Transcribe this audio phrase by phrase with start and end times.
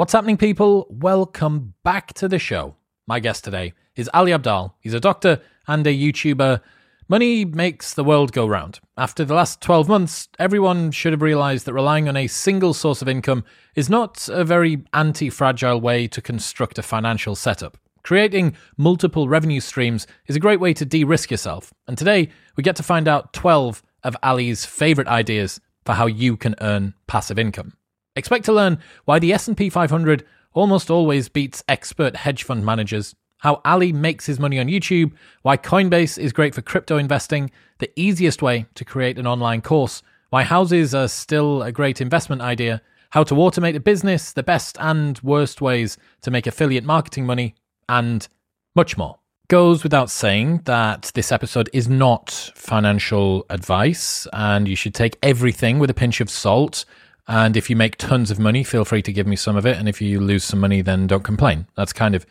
[0.00, 0.86] What's happening, people?
[0.88, 2.74] Welcome back to the show.
[3.06, 4.72] My guest today is Ali Abdaal.
[4.80, 6.62] He's a doctor and a YouTuber.
[7.06, 8.80] Money makes the world go round.
[8.96, 13.02] After the last 12 months, everyone should have realized that relying on a single source
[13.02, 13.44] of income
[13.74, 17.76] is not a very anti fragile way to construct a financial setup.
[18.02, 21.74] Creating multiple revenue streams is a great way to de risk yourself.
[21.86, 26.38] And today, we get to find out 12 of Ali's favorite ideas for how you
[26.38, 27.74] can earn passive income.
[28.20, 33.62] Expect to learn why the S&P 500 almost always beats expert hedge fund managers, how
[33.64, 38.42] Ali makes his money on YouTube, why Coinbase is great for crypto investing, the easiest
[38.42, 43.24] way to create an online course, why houses are still a great investment idea, how
[43.24, 47.54] to automate a business, the best and worst ways to make affiliate marketing money,
[47.88, 48.28] and
[48.74, 49.18] much more.
[49.48, 55.78] Goes without saying that this episode is not financial advice, and you should take everything
[55.78, 56.84] with a pinch of salt.
[57.28, 59.76] And if you make tons of money, feel free to give me some of it.
[59.76, 61.66] And if you lose some money, then don't complain.
[61.76, 62.26] That's kind of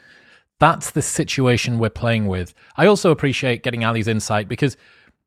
[0.59, 2.53] that's the situation we're playing with.
[2.75, 4.75] I also appreciate getting Ali's insight because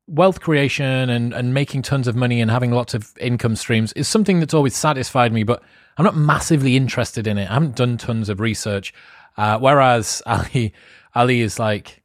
[0.07, 4.07] wealth creation and, and making tons of money and having lots of income streams is
[4.07, 5.63] something that's always satisfied me, but
[5.97, 7.51] I'm not massively interested in it.
[7.51, 8.93] I haven't done tons of research.
[9.37, 10.75] Uh, whereas Ali,
[11.15, 12.03] Ali is like,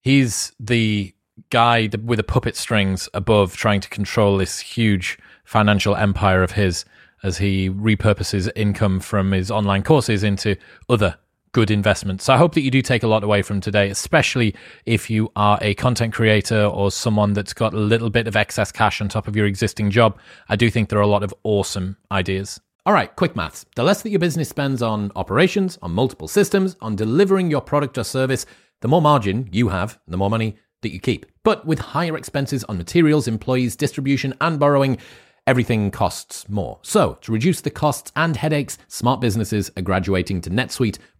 [0.00, 1.14] he's the
[1.50, 6.84] guy with the puppet strings above trying to control this huge financial empire of his
[7.22, 10.56] as he repurposes income from his online courses into
[10.88, 11.16] other
[11.52, 12.24] good investments.
[12.24, 15.30] So I hope that you do take a lot away from today, especially if you
[15.36, 19.08] are a content creator or someone that's got a little bit of excess cash on
[19.08, 20.18] top of your existing job.
[20.48, 22.60] I do think there are a lot of awesome ideas.
[22.84, 23.64] All right, quick maths.
[23.76, 27.96] The less that your business spends on operations, on multiple systems, on delivering your product
[27.96, 28.44] or service,
[28.80, 31.24] the more margin you have, the more money that you keep.
[31.44, 34.98] But with higher expenses on materials, employees, distribution, and borrowing,
[35.46, 36.78] everything costs more.
[36.82, 40.98] So, to reduce the costs and headaches, smart businesses are graduating to NetSuite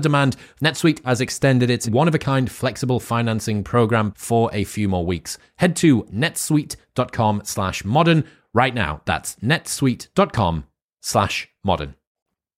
[0.00, 4.88] demand, NetSuite has extended its one of a kind flexible financing program for a few
[4.88, 5.38] more weeks.
[5.56, 9.02] Head to netsuite.com slash modern right now.
[9.04, 10.64] That's netsuite.com
[11.00, 11.94] slash modern.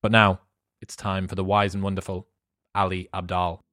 [0.03, 0.41] But now
[0.81, 2.29] it's time for the wise and wonderful
[2.75, 3.64] Ali Abdaal.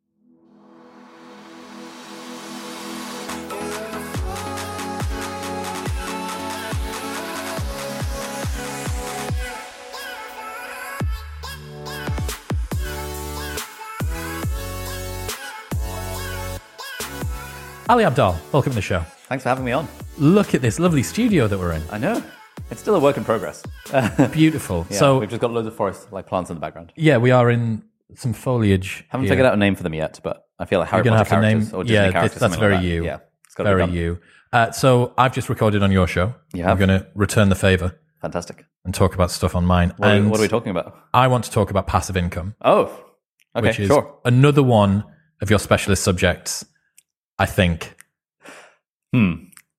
[17.91, 19.01] Ali Abdaal, welcome to the show.
[19.27, 19.85] Thanks for having me on.
[20.17, 21.83] Look at this lovely studio that we're in.
[21.89, 22.23] I know.
[22.69, 23.63] It's still a work in progress.
[24.31, 24.87] Beautiful.
[24.89, 26.93] Yeah, so, we've just got loads of forest like plants in the background.
[26.95, 27.83] yeah, we are in
[28.15, 29.03] some foliage.
[29.09, 29.33] Haven't here.
[29.33, 31.41] figured out a name for them yet, but I feel like Harry Potter have to
[31.41, 31.57] name.
[31.57, 32.39] characters or Disney yeah, characters.
[32.39, 32.87] that's very like that.
[32.87, 33.03] you.
[33.03, 34.19] Yeah, it's got to very be you.
[34.53, 36.33] Uh, so I've just recorded on your show.
[36.53, 38.63] You I'm going to return the favor Fantastic.
[38.85, 39.91] and talk about stuff on mine.
[39.97, 40.97] What, are, and we, what are we talking about?
[41.13, 42.83] I want to talk about passive income, Oh,
[43.53, 44.17] okay, which is sure.
[44.23, 45.03] another one
[45.41, 46.63] of your specialist subjects.
[47.41, 47.95] I think.
[49.13, 49.33] Hmm.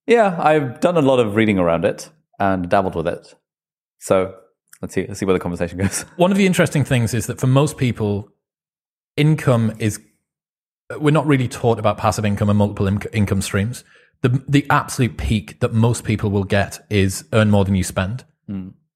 [0.07, 3.35] Yeah, I've done a lot of reading around it and dabbled with it.
[3.99, 4.35] So
[4.81, 5.07] let's see.
[5.07, 6.03] Let's see where the conversation goes.
[6.17, 8.29] One of the interesting things is that for most people,
[9.17, 10.01] income is
[10.99, 13.85] we're not really taught about passive income and multiple in- income streams.
[14.23, 18.25] The the absolute peak that most people will get is earn more than you spend,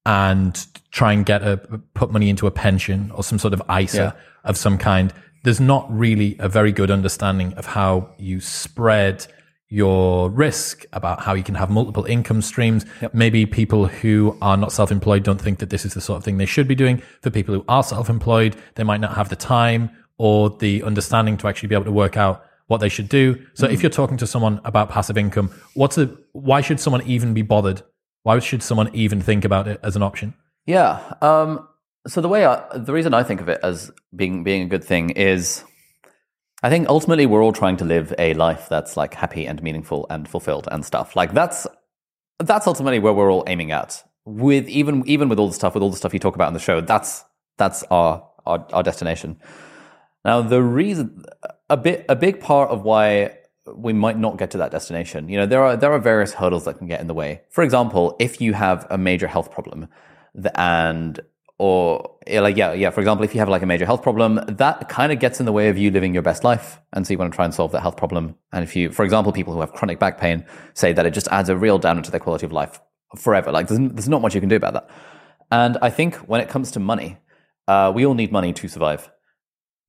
[0.05, 1.57] and try and get a
[1.93, 4.11] put money into a pension or some sort of ISA Yeah.
[4.43, 5.13] of some kind.
[5.47, 9.25] There's not really a very good understanding of how you spread
[9.69, 12.85] your risk about how you can have multiple income streams.
[13.13, 16.37] Maybe people who are not self-employed don't think that this is the sort of thing
[16.37, 17.01] they should be doing.
[17.21, 21.47] For people who are self-employed, they might not have the time or the understanding to
[21.47, 23.41] actually be able to work out what they should do.
[23.53, 27.33] So if you're talking to someone about passive income, what's the why should someone even
[27.33, 27.83] be bothered?
[28.23, 30.33] Why should someone even think about it as an option?
[30.65, 31.13] Yeah.
[31.21, 31.69] Um,
[32.07, 34.83] so the way I, the reason I think of it as being being a good
[34.83, 35.63] thing is,
[36.63, 40.07] I think ultimately we're all trying to live a life that's like happy and meaningful
[40.09, 41.15] and fulfilled and stuff.
[41.15, 41.67] Like that's
[42.39, 44.03] that's ultimately where we're all aiming at.
[44.25, 46.53] With even even with all the stuff with all the stuff you talk about on
[46.53, 47.23] the show, that's
[47.57, 49.37] that's our our, our destination.
[50.25, 51.23] Now the reason
[51.69, 53.37] a bit a big part of why
[53.75, 56.65] we might not get to that destination, you know, there are there are various hurdles
[56.65, 57.41] that can get in the way.
[57.49, 59.87] For example, if you have a major health problem,
[60.55, 61.19] and
[61.59, 62.89] or like yeah, yeah.
[62.91, 65.45] For example, if you have like a major health problem, that kind of gets in
[65.45, 67.53] the way of you living your best life, and so you want to try and
[67.53, 68.35] solve that health problem.
[68.51, 71.27] And if you, for example, people who have chronic back pain say that it just
[71.29, 72.79] adds a real downer to their quality of life
[73.15, 73.51] forever.
[73.51, 74.89] Like there's, there's not much you can do about that.
[75.51, 77.17] And I think when it comes to money,
[77.67, 79.09] uh, we all need money to survive.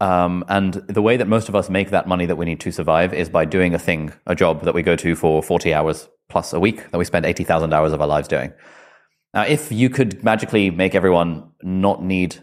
[0.01, 2.71] Um, and the way that most of us make that money that we need to
[2.71, 6.09] survive is by doing a thing, a job that we go to for 40 hours
[6.29, 8.53] plus a week that we spend 80,000 hours of our lives doing.
[9.35, 12.37] Now, if you could magically make everyone not need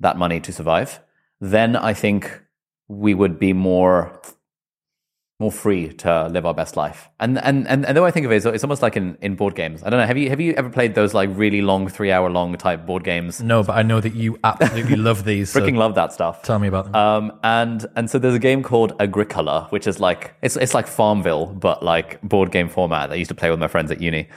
[0.00, 1.00] that money to survive,
[1.40, 2.42] then I think
[2.88, 4.20] we would be more
[5.42, 7.10] more free to live our best life.
[7.18, 9.18] And and and, and the way I think of it is it's almost like in,
[9.20, 9.82] in board games.
[9.82, 10.06] I don't know.
[10.06, 13.02] Have you have you ever played those like really long, three hour long type board
[13.02, 13.42] games?
[13.42, 15.52] No, but I know that you absolutely love these.
[15.52, 16.42] Freaking so love that stuff.
[16.42, 16.94] Tell me about them.
[16.94, 20.86] Um, and and so there's a game called Agricola, which is like it's it's like
[20.86, 23.10] Farmville, but like board game format.
[23.10, 24.28] I used to play with my friends at uni.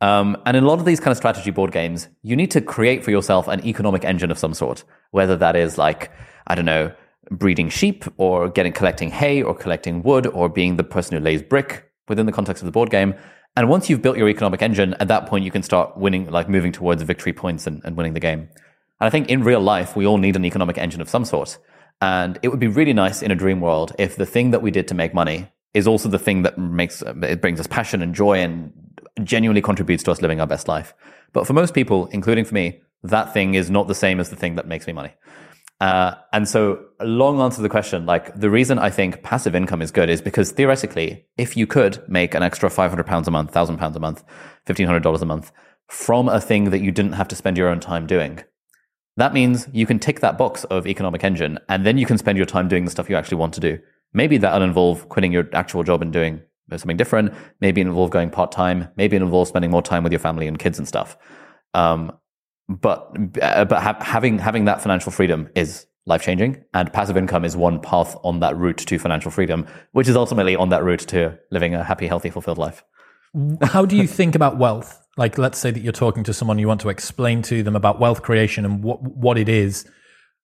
[0.00, 2.60] Um, and in a lot of these kind of strategy board games, you need to
[2.60, 6.10] create for yourself an economic engine of some sort, whether that is like,
[6.46, 6.92] I don't know,
[7.30, 11.42] breeding sheep or getting collecting hay or collecting wood or being the person who lays
[11.42, 13.14] brick within the context of the board game.
[13.56, 16.48] And once you've built your economic engine, at that point, you can start winning, like
[16.48, 18.40] moving towards victory points and, and winning the game.
[19.00, 21.58] And I think in real life, we all need an economic engine of some sort.
[22.02, 24.70] And it would be really nice in a dream world if the thing that we
[24.70, 28.14] did to make money is also the thing that makes it brings us passion and
[28.14, 28.72] joy and
[29.22, 30.94] genuinely contributes to us living our best life.
[31.32, 34.36] But for most people, including for me, that thing is not the same as the
[34.36, 35.12] thing that makes me money.
[35.80, 39.82] Uh, and so, long answer to the question, like the reason I think passive income
[39.82, 43.30] is good is because theoretically, if you could make an extra five hundred pounds a
[43.30, 44.24] month, thousand pounds a month,
[44.64, 45.52] fifteen hundred dollars a month
[45.88, 48.42] from a thing that you didn't have to spend your own time doing,
[49.16, 52.38] that means you can tick that box of economic engine, and then you can spend
[52.38, 53.78] your time doing the stuff you actually want to do.
[54.12, 56.40] Maybe that'll involve quitting your actual job and doing
[56.70, 57.32] something different.
[57.60, 58.88] Maybe involve going part time.
[58.96, 61.16] Maybe it involves spending more time with your family and kids and stuff.
[61.74, 62.12] Um,
[62.68, 67.44] but uh, but ha- having having that financial freedom is life changing, and passive income
[67.44, 71.00] is one path on that route to financial freedom, which is ultimately on that route
[71.00, 72.84] to living a happy, healthy, fulfilled life.
[73.62, 75.02] How do you think about wealth?
[75.16, 78.00] Like, let's say that you're talking to someone, you want to explain to them about
[78.00, 79.88] wealth creation and what what it is.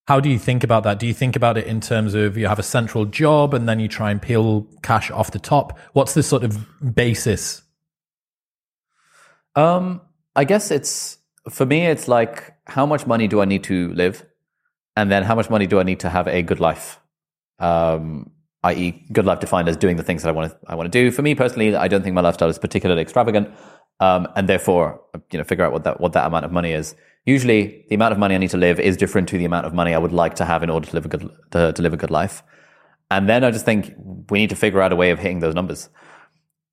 [0.06, 0.98] How do you think about that?
[0.98, 3.78] Do you think about it in terms of you have a central job and then
[3.78, 5.78] you try and peel cash off the top?
[5.92, 7.62] What's the sort of basis?
[9.54, 10.00] Um,
[10.34, 11.18] I guess it's
[11.50, 11.86] for me.
[11.86, 14.24] It's like how much money do I need to live,
[14.96, 16.98] and then how much money do I need to have a good life?
[17.58, 18.30] Um,
[18.64, 20.98] i.e., good life defined as doing the things that I want to I want to
[20.98, 21.10] do.
[21.10, 23.50] For me personally, I don't think my lifestyle is particularly extravagant,
[24.00, 25.00] um, and therefore,
[25.30, 28.12] you know, figure out what that what that amount of money is usually the amount
[28.12, 30.12] of money I need to live is different to the amount of money I would
[30.12, 32.42] like to have in order to live a good to, to live a good life.
[33.10, 33.94] And then I just think
[34.30, 35.88] we need to figure out a way of hitting those numbers.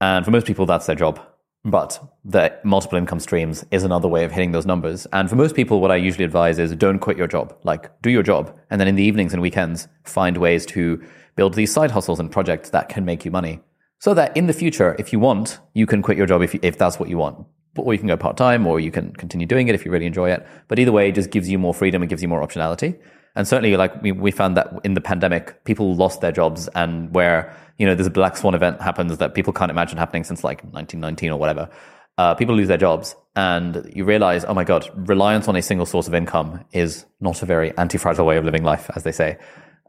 [0.01, 1.19] And for most people, that's their job.
[1.65, 5.05] But the multiple income streams is another way of hitting those numbers.
[5.11, 7.53] And for most people, what I usually advise is don't quit your job.
[7.63, 8.57] Like, do your job.
[8.69, 11.03] And then in the evenings and weekends, find ways to
[11.35, 13.59] build these side hustles and projects that can make you money.
[13.99, 16.77] So that in the future, if you want, you can quit your job if, if
[16.77, 17.45] that's what you want
[17.77, 20.05] or you can go part time, or you can continue doing it if you really
[20.05, 20.45] enjoy it.
[20.67, 22.01] But either way, it just gives you more freedom.
[22.01, 22.99] and gives you more optionality.
[23.35, 27.13] And certainly, like we, we found that in the pandemic, people lost their jobs, and
[27.13, 30.61] where you know this black swan event happens that people can't imagine happening since like
[30.63, 31.69] 1919 or whatever.
[32.17, 35.85] Uh, people lose their jobs, and you realize, oh my god, reliance on a single
[35.85, 39.37] source of income is not a very anti-fragile way of living life, as they say.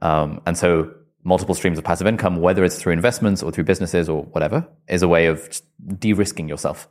[0.00, 0.92] Um, and so,
[1.24, 5.02] multiple streams of passive income, whether it's through investments or through businesses or whatever, is
[5.02, 5.60] a way of
[5.98, 6.88] de-risking yourself.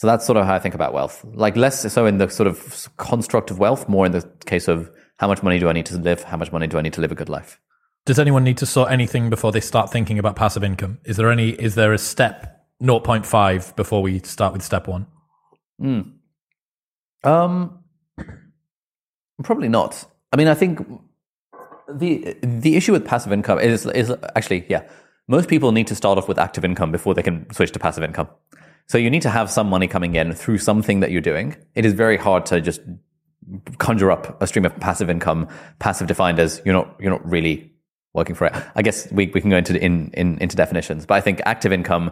[0.00, 1.22] So that's sort of how I think about wealth.
[1.34, 4.90] Like less so in the sort of construct of wealth, more in the case of
[5.18, 6.22] how much money do I need to live?
[6.22, 7.60] How much money do I need to live a good life?
[8.06, 11.00] Does anyone need to sort anything before they start thinking about passive income?
[11.04, 15.06] Is there any, is there a step 0.5 before we start with step one?
[15.78, 16.12] Mm.
[17.22, 17.84] Um,
[19.42, 20.06] probably not.
[20.32, 20.80] I mean, I think
[21.92, 24.88] the, the issue with passive income is, is actually, yeah,
[25.28, 28.02] most people need to start off with active income before they can switch to passive
[28.02, 28.28] income.
[28.90, 31.54] So you need to have some money coming in through something that you're doing.
[31.76, 32.80] It is very hard to just
[33.78, 35.46] conjure up a stream of passive income,
[35.78, 37.72] passive defined as you're not you're not really
[38.14, 38.52] working for it.
[38.74, 41.72] I guess we, we can go into in, in into definitions, but I think active
[41.72, 42.10] income,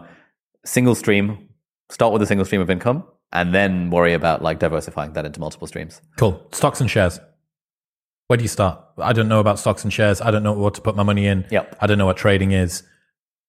[0.63, 1.49] single stream,
[1.89, 5.41] start with a single stream of income, and then worry about like diversifying that into
[5.41, 5.99] multiple streams.
[6.15, 6.47] Cool.
[6.53, 7.19] Stocks and shares.
[8.27, 8.81] Where do you start?
[8.97, 10.21] I don't know about stocks and shares.
[10.21, 11.45] I don't know what to put my money in.
[11.51, 11.75] Yep.
[11.81, 12.83] I don't know what trading is.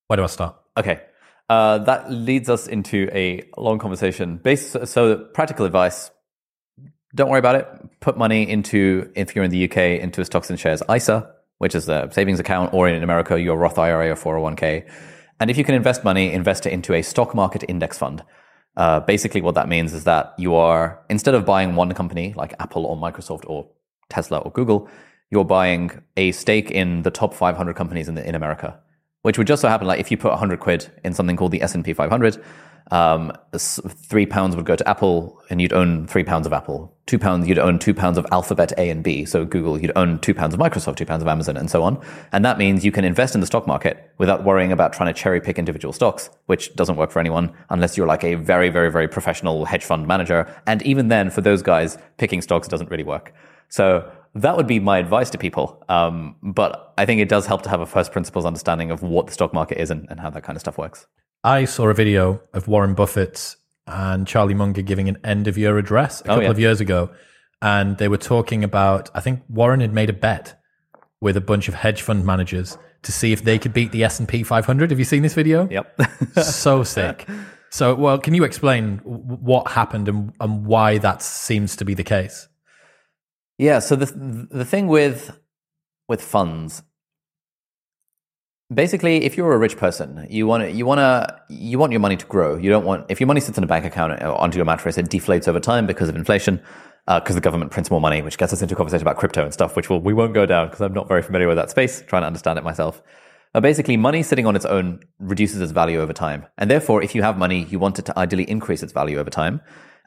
[0.08, 0.56] Where do I start?
[0.76, 1.02] Okay.
[1.50, 4.36] Uh, that leads us into a long conversation.
[4.36, 6.12] Based, so, practical advice:
[7.12, 7.66] don't worry about it.
[7.98, 11.28] Put money into, if you're in the UK, into a stocks and shares ISA,
[11.58, 14.88] which is a savings account, or in America, your Roth IRA or 401k.
[15.40, 18.22] And if you can invest money, invest it into a stock market index fund.
[18.76, 22.54] Uh, basically, what that means is that you are instead of buying one company like
[22.60, 23.68] Apple or Microsoft or
[24.08, 24.88] Tesla or Google,
[25.30, 28.78] you're buying a stake in the top 500 companies in, the, in America,
[29.22, 31.62] which would just so happen like if you put 100 quid in something called the
[31.62, 32.42] S&P 500,
[32.90, 36.92] um, three pounds would go to Apple and you'd own three pounds of Apple.
[37.06, 39.24] Two pounds, you'd own two pounds of Alphabet A and B.
[39.24, 42.02] So Google, you'd own two pounds of Microsoft, two pounds of Amazon and so on.
[42.32, 45.18] And that means you can invest in the stock market without worrying about trying to
[45.18, 48.90] cherry pick individual stocks, which doesn't work for anyone unless you're like a very, very,
[48.90, 50.52] very professional hedge fund manager.
[50.66, 53.32] And even then, for those guys, picking stocks doesn't really work.
[53.68, 55.82] So that would be my advice to people.
[55.88, 59.26] Um, but I think it does help to have a first principles understanding of what
[59.26, 61.06] the stock market is and, and how that kind of stuff works.
[61.42, 63.56] I saw a video of Warren Buffett
[63.86, 66.50] and Charlie Munger giving an end of year address a couple oh, yeah.
[66.50, 67.10] of years ago.
[67.62, 70.60] And they were talking about, I think Warren had made a bet
[71.20, 74.42] with a bunch of hedge fund managers to see if they could beat the S&P
[74.42, 74.90] 500.
[74.90, 75.68] Have you seen this video?
[75.68, 76.00] Yep.
[76.42, 77.26] so sick.
[77.70, 82.04] So, well, can you explain what happened and, and why that seems to be the
[82.04, 82.48] case?
[83.60, 83.80] Yeah.
[83.80, 84.06] So the
[84.50, 85.38] the thing with
[86.08, 86.82] with funds
[88.72, 92.16] basically if you're a rich person you want you want to you want your money
[92.16, 92.56] to grow.
[92.56, 95.10] You don't want if your money sits in a bank account onto your mattress it
[95.10, 96.56] deflates over time because of inflation
[97.06, 99.44] because uh, the government prints more money which gets us into a conversation about crypto
[99.44, 101.68] and stuff which will, we won't go down because i'm not very familiar with that
[101.68, 103.02] space trying to understand it myself.
[103.54, 106.46] Uh, basically money sitting on its own reduces its value over time.
[106.56, 109.28] And therefore if you have money you want it to ideally increase its value over
[109.28, 109.60] time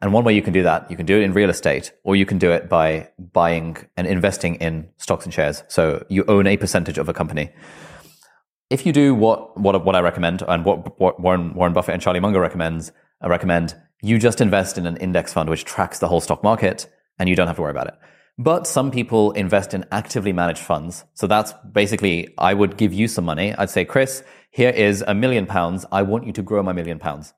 [0.03, 2.15] and one way you can do that you can do it in real estate or
[2.15, 6.45] you can do it by buying and investing in stocks and shares so you own
[6.45, 7.49] a percentage of a company
[8.69, 12.01] if you do what what what I recommend and what, what Warren Warren Buffett and
[12.01, 12.91] Charlie Munger recommends,
[13.21, 16.87] I recommend you just invest in an index fund which tracks the whole stock market
[17.19, 17.93] and you don't have to worry about it.
[18.39, 21.05] But some people invest in actively managed funds.
[21.13, 23.53] So that's basically, I would give you some money.
[23.53, 25.85] I'd say, Chris, here is a million pounds.
[25.91, 27.31] I want you to grow my million pounds.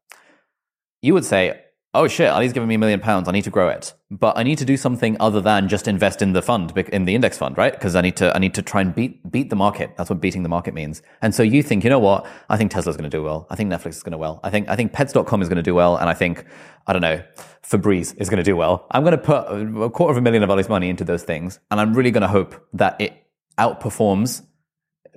[1.02, 1.62] You would say,
[1.96, 3.28] oh shit, Ali's giving me a million pounds.
[3.28, 3.94] I need to grow it.
[4.12, 7.16] But I need to do something other than just invest in the fund, in the
[7.16, 7.72] index fund, right?
[7.72, 9.96] Because I need to, I need to try and beat, beat the market.
[9.98, 11.02] That's what beating the market means.
[11.22, 12.28] And so you think, you know what?
[12.50, 13.48] I think Tesla's going to do well.
[13.50, 14.40] I think Netflix is going to well.
[14.44, 15.96] I think, I think pets.com is going to do well.
[15.96, 16.46] And I think,
[16.86, 17.24] I don't know,
[17.64, 18.86] Febreze is going to do well.
[18.92, 21.60] I'm going to put a quarter of a million of Ali's money into those things.
[21.72, 23.26] And I'm really going to hope that it
[23.58, 24.46] outperforms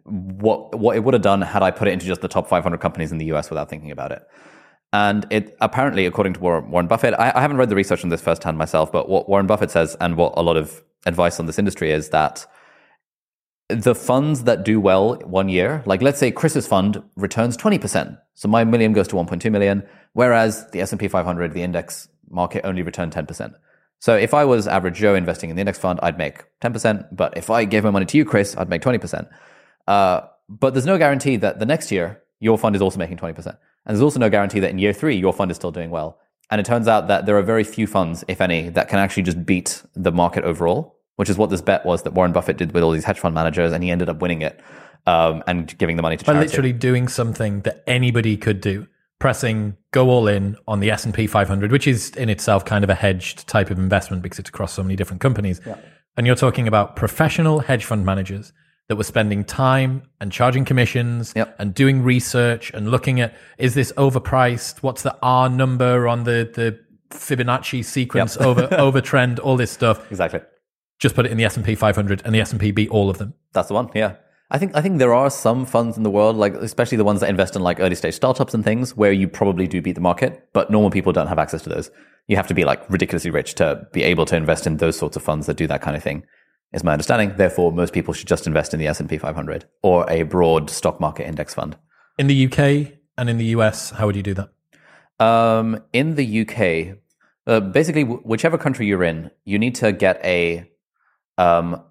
[0.04, 2.78] what, what it would have done had I put it into just the top 500
[2.78, 4.23] companies in the US without thinking about it.
[4.92, 8.23] And it apparently, according to Warren Buffett, I, I haven't read the research on this
[8.23, 11.59] firsthand myself, but what Warren Buffett says and what a lot of advice on this
[11.59, 12.47] industry is that
[13.68, 18.18] the funds that do well one year, like let's say Chris's fund returns 20%.
[18.35, 22.83] So my million goes to 1.2 million, whereas the S&P 500, the index market only
[22.83, 23.54] returned 10%.
[24.00, 27.09] So if I was average Joe investing in the index fund, I'd make 10%.
[27.12, 29.28] But if I gave my money to you, Chris, I'd make 20%.
[29.87, 33.47] Uh, but there's no guarantee that the next year your fund is also making 20%.
[33.47, 36.18] And there's also no guarantee that in year three, your fund is still doing well.
[36.50, 39.25] And it turns out that there are very few funds, if any, that can actually
[39.25, 42.73] just beat the market overall, which is what this bet was that Warren Buffett did
[42.73, 44.61] with all these hedge fund managers, and he ended up winning it
[45.07, 46.38] um, and giving the money to charity.
[46.38, 48.87] By literally doing something that anybody could do,
[49.18, 52.95] pressing go all in on the S&P 500, which is in itself kind of a
[52.95, 55.61] hedged type of investment because it's across so many different companies.
[55.66, 55.76] Yeah.
[56.16, 58.52] And you're talking about professional hedge fund managers
[58.88, 61.54] that were spending time and charging commissions yep.
[61.59, 64.78] and doing research and looking at is this overpriced?
[64.78, 66.78] What's the R number on the the
[67.11, 68.47] Fibonacci sequence yep.
[68.47, 69.38] over over trend?
[69.38, 70.11] All this stuff.
[70.11, 70.40] Exactly.
[70.99, 72.90] Just put it in the S and P 500, and the S and P beat
[72.90, 73.35] all of them.
[73.52, 73.88] That's the one.
[73.95, 74.16] Yeah.
[74.50, 77.21] I think I think there are some funds in the world, like especially the ones
[77.21, 80.00] that invest in like early stage startups and things, where you probably do beat the
[80.00, 81.90] market, but normal people don't have access to those.
[82.26, 85.16] You have to be like ridiculously rich to be able to invest in those sorts
[85.16, 86.25] of funds that do that kind of thing
[86.72, 87.34] is my understanding.
[87.37, 91.26] Therefore, most people should just invest in the S&P 500 or a broad stock market
[91.26, 91.76] index fund.
[92.18, 94.50] In the UK and in the US, how would you do that?
[95.20, 96.98] Um, in the UK,
[97.46, 100.70] uh, basically, whichever country you're in, you need to get a
[101.38, 101.82] um,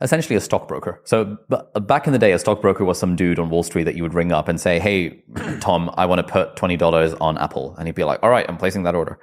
[0.00, 1.00] essentially a stockbroker.
[1.04, 3.96] So b- back in the day, a stockbroker was some dude on Wall Street that
[3.96, 5.22] you would ring up and say, "Hey,
[5.60, 8.44] Tom, I want to put twenty dollars on Apple," and he'd be like, "All right,
[8.48, 9.18] I'm placing that order."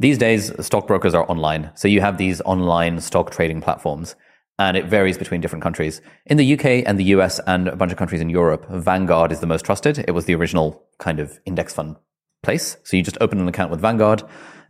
[0.00, 1.72] These days, stockbrokers are online.
[1.74, 4.14] So you have these online stock trading platforms,
[4.56, 6.00] and it varies between different countries.
[6.26, 9.40] In the UK and the US and a bunch of countries in Europe, Vanguard is
[9.40, 10.04] the most trusted.
[10.06, 11.96] It was the original kind of index fund
[12.44, 12.76] place.
[12.84, 14.22] So you just open an account with Vanguard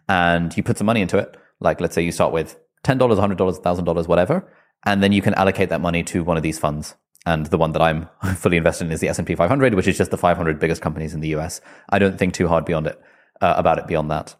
[0.09, 1.37] and you put some money into it.
[1.61, 4.51] Like, let's say you start with $10, $100, $1,000, whatever.
[4.87, 6.95] And then you can allocate that money to one of these funds.
[7.27, 10.11] And the one that I'm fully invested in is the S&P 500, which is just
[10.11, 11.61] the 500 biggest companies in the US.
[11.91, 12.99] I don't think too hard beyond it,
[13.43, 14.37] uh, about it beyond that.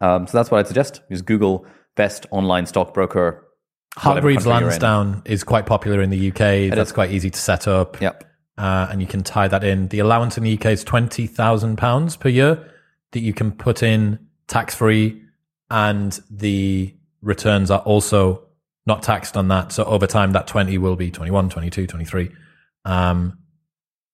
[0.00, 1.02] Um, so that's what I'd suggest.
[1.10, 3.44] Is Google best online stockbroker.
[3.96, 6.40] Hargreaves Lansdown is quite popular in the UK.
[6.40, 6.94] It that's is.
[6.94, 8.00] quite easy to set up.
[8.00, 8.24] Yep.
[8.56, 9.88] Uh, and you can tie that in.
[9.88, 12.72] The allowance in the UK is twenty thousand pounds per year
[13.12, 15.22] that you can put in tax free,
[15.70, 18.48] and the returns are also
[18.86, 19.70] not taxed on that.
[19.72, 22.30] So over time, that 20 will be 21, 22, 23.
[22.84, 23.38] Um,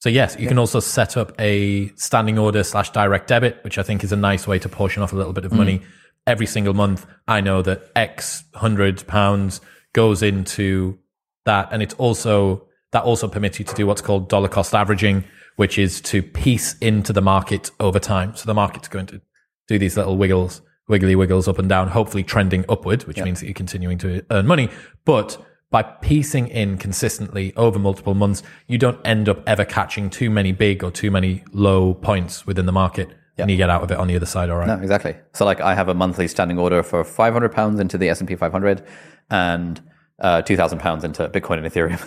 [0.05, 3.83] so yes, you can also set up a standing order slash direct debit, which I
[3.83, 5.57] think is a nice way to portion off a little bit of mm.
[5.57, 5.81] money
[6.27, 7.07] every single month.
[7.27, 9.63] I know that X hundred pounds
[9.95, 10.99] goes into
[11.47, 15.25] that, and it's also that also permits you to do what's called dollar cost averaging,
[15.57, 18.37] which is to piece into the market over time.
[18.37, 19.23] So the market's going to
[19.69, 23.47] do these little wiggles, wiggly wiggles up and down, hopefully trending upward, which means that
[23.47, 24.69] you're continuing to earn money.
[25.07, 25.43] But
[25.75, 30.53] by piecing in consistently over multiple months, you don't end up ever catching too many
[30.53, 33.09] big or too many low points within the market.
[33.39, 34.69] And you get out of it on the other side, all right?
[34.69, 35.17] No, exactly.
[35.33, 38.85] So like I have a monthly standing order for 500 pounds into the S&P 500
[39.31, 39.83] and
[40.21, 41.99] uh, 2000 pounds into Bitcoin and Ethereum.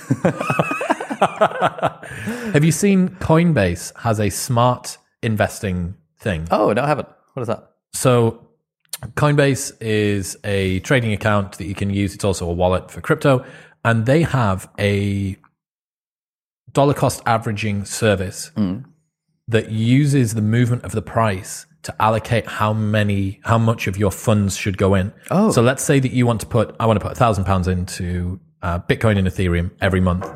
[2.54, 6.48] Have you seen Coinbase has a smart investing thing?
[6.52, 7.10] oh, no, I haven't.
[7.34, 7.72] What is that?
[7.92, 8.47] So
[9.02, 12.16] Coinbase is a trading account that you can use.
[12.16, 13.46] It's also a wallet for crypto.
[13.86, 15.38] And they have a
[16.72, 18.52] dollar cost averaging service
[19.48, 24.12] that uses the movement of the price to allocate how many, how much of your
[24.12, 25.14] funds should go in.
[25.32, 25.52] Oh.
[25.52, 27.68] So let's say that you want to put, I want to put a thousand pounds
[27.68, 30.28] into uh, Bitcoin and Ethereum every month.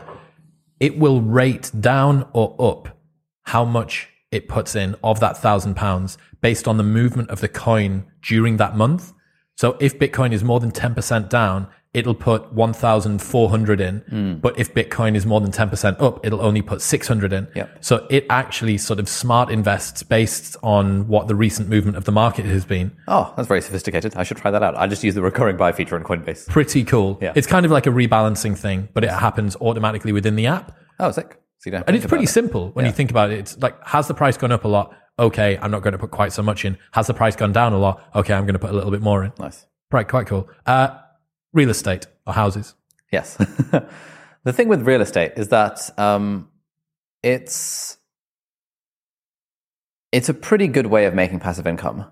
[0.79, 2.97] It will rate down or up
[3.43, 7.49] how much it puts in of that thousand pounds based on the movement of the
[7.49, 9.13] coin during that month.
[9.55, 13.97] So if Bitcoin is more than 10% down, it'll put 1,400 in.
[13.99, 14.33] Hmm.
[14.35, 17.47] But if Bitcoin is more than 10% up, it'll only put 600 in.
[17.53, 17.77] Yep.
[17.83, 22.11] So it actually sort of smart invests based on what the recent movement of the
[22.11, 22.95] market has been.
[23.07, 24.15] Oh, that's very sophisticated.
[24.15, 24.77] I should try that out.
[24.77, 26.47] I just use the recurring buy feature on Coinbase.
[26.47, 27.19] Pretty cool.
[27.21, 27.33] Yeah.
[27.35, 30.77] It's kind of like a rebalancing thing, but it happens automatically within the app.
[30.99, 31.40] Oh, sick.
[31.61, 32.29] So you don't have to And it's pretty it.
[32.29, 33.37] simple when you think about it.
[33.37, 34.95] It's like, has the price gone up a lot?
[35.19, 36.75] Okay, I'm not going to put quite so much in.
[36.93, 38.03] Has the price gone down a lot?
[38.15, 39.31] Okay, I'm going to put a little bit more in.
[39.37, 39.67] Nice.
[39.91, 40.49] Right, quite cool.
[40.65, 40.97] Uh,
[41.53, 42.73] real estate or houses.
[43.11, 43.35] Yes.
[44.43, 46.49] the thing with real estate is that um,
[47.21, 47.97] it's
[50.11, 52.05] it's a pretty good way of making passive income.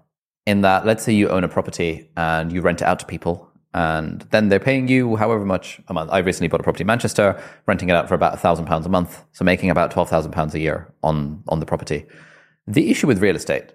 [0.45, 3.48] In that, let's say you own a property and you rent it out to people,
[3.73, 6.09] and then they're paying you however much a month.
[6.11, 8.89] I recently bought a property in Manchester, renting it out for about thousand pounds a
[8.89, 12.05] month, so making about twelve thousand pounds a year on on the property.
[12.67, 13.71] The issue with real estate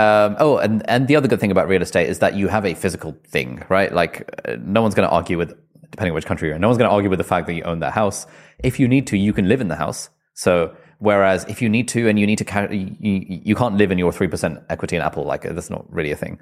[0.00, 2.64] um, oh, and, and the other good thing about real estate is that you have
[2.64, 3.92] a physical thing, right?
[3.92, 5.54] Like, uh, no one's going to argue with,
[5.90, 7.52] depending on which country you're in, no one's going to argue with the fact that
[7.54, 8.26] you own that house.
[8.60, 10.08] If you need to, you can live in the house.
[10.32, 13.98] So, whereas if you need to and you need to, you you can't live in
[13.98, 16.38] your 3% equity in Apple, like, that's not really a thing.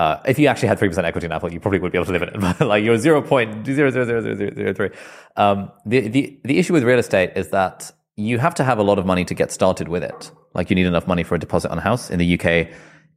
[0.00, 2.12] Uh, if you actually had 3% equity in Apple, you probably would be able to
[2.12, 2.40] live in it.
[2.40, 4.96] But like, you're 0.0000003.
[5.36, 8.82] Um, the, the, the issue with real estate is that you have to have a
[8.82, 10.30] lot of money to get started with it.
[10.54, 12.08] Like, you need enough money for a deposit on a house.
[12.08, 12.68] In the UK,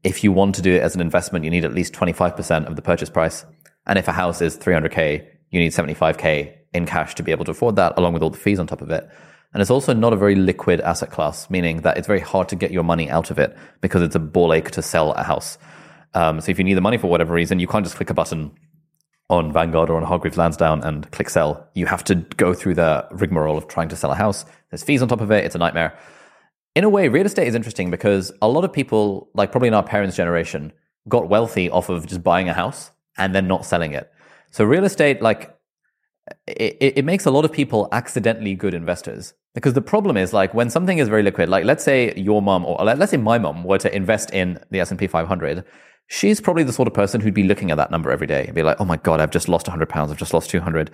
[0.04, 2.76] if you want to do it as an investment, you need at least 25% of
[2.76, 3.46] the purchase price.
[3.88, 7.52] And if a house is 300K, you need 75K in cash to be able to
[7.52, 9.10] afford that, along with all the fees on top of it.
[9.54, 12.58] And it's also not a very liquid asset class, meaning that it's very hard to
[12.58, 15.58] get your money out of it because it's a ball ache to sell a house.
[16.14, 18.14] Um, so if you need the money for whatever reason, you can't just click a
[18.14, 18.52] button
[19.30, 21.68] on Vanguard or on Hargreaves Lansdown and click sell.
[21.74, 24.46] You have to go through the rigmarole of trying to sell a house.
[24.70, 25.46] There's fees on top of it.
[25.46, 25.98] It's a nightmare
[26.76, 29.74] in a way, real estate is interesting because a lot of people, like probably in
[29.74, 30.74] our parents' generation,
[31.08, 34.12] got wealthy off of just buying a house and then not selling it.
[34.52, 35.56] So real estate, like,
[36.48, 40.54] it, it makes a lot of people accidentally good investors because the problem is like
[40.54, 43.38] when something is very liquid, like let's say your mom or let- let's say my
[43.38, 45.66] mom were to invest in the S&P 500,
[46.08, 48.56] she's probably the sort of person who'd be looking at that number every day and
[48.56, 50.12] be like, oh my God, I've just lost 100 pounds.
[50.12, 50.92] I've just lost 200.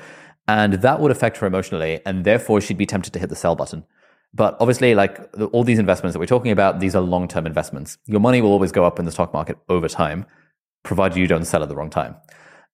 [0.48, 2.02] And that would affect her emotionally.
[2.06, 3.86] And therefore she'd be tempted to hit the sell button.
[4.34, 5.20] But obviously, like
[5.52, 7.98] all these investments that we're talking about, these are long term investments.
[8.06, 10.26] Your money will always go up in the stock market over time,
[10.84, 12.16] provided you don't sell at the wrong time.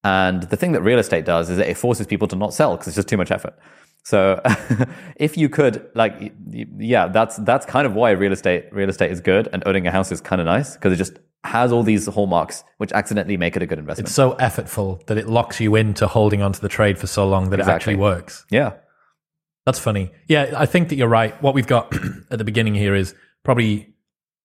[0.03, 2.87] And the thing that real estate does is it forces people to not sell because
[2.87, 3.57] it's just too much effort.
[4.03, 4.39] So
[5.15, 9.19] if you could, like, yeah, that's that's kind of why real estate real estate is
[9.19, 12.05] good, and owning a house is kind of nice because it just has all these
[12.07, 14.07] hallmarks which accidentally make it a good investment.
[14.07, 17.49] It's so effortful that it locks you into holding onto the trade for so long
[17.51, 18.45] that it actually works.
[18.49, 18.73] yeah,
[19.65, 20.11] That's funny.
[20.27, 21.39] Yeah, I think that you're right.
[21.41, 21.93] What we've got
[22.31, 23.93] at the beginning here is probably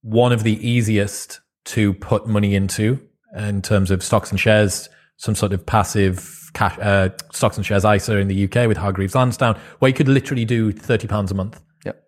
[0.03, 3.01] one of the easiest to put money into
[3.37, 7.85] in terms of stocks and shares, some sort of passive cash, uh, stocks and shares
[7.85, 11.61] ISA in the UK with Hargreaves Lansdown, where you could literally do £30 a month.
[11.85, 12.03] yep,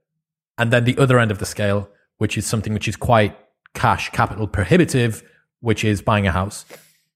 [0.58, 3.36] And then the other end of the scale, which is something which is quite
[3.74, 5.22] cash capital prohibitive,
[5.60, 6.64] which is buying a house.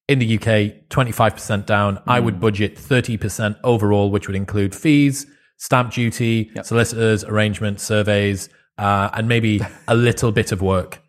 [0.08, 2.00] In the UK, 25% down.
[2.06, 9.10] I would budget 30% overall, which would include fees, stamp duty, solicitors, arrangements, surveys, uh,
[9.14, 11.02] and maybe a little bit of work,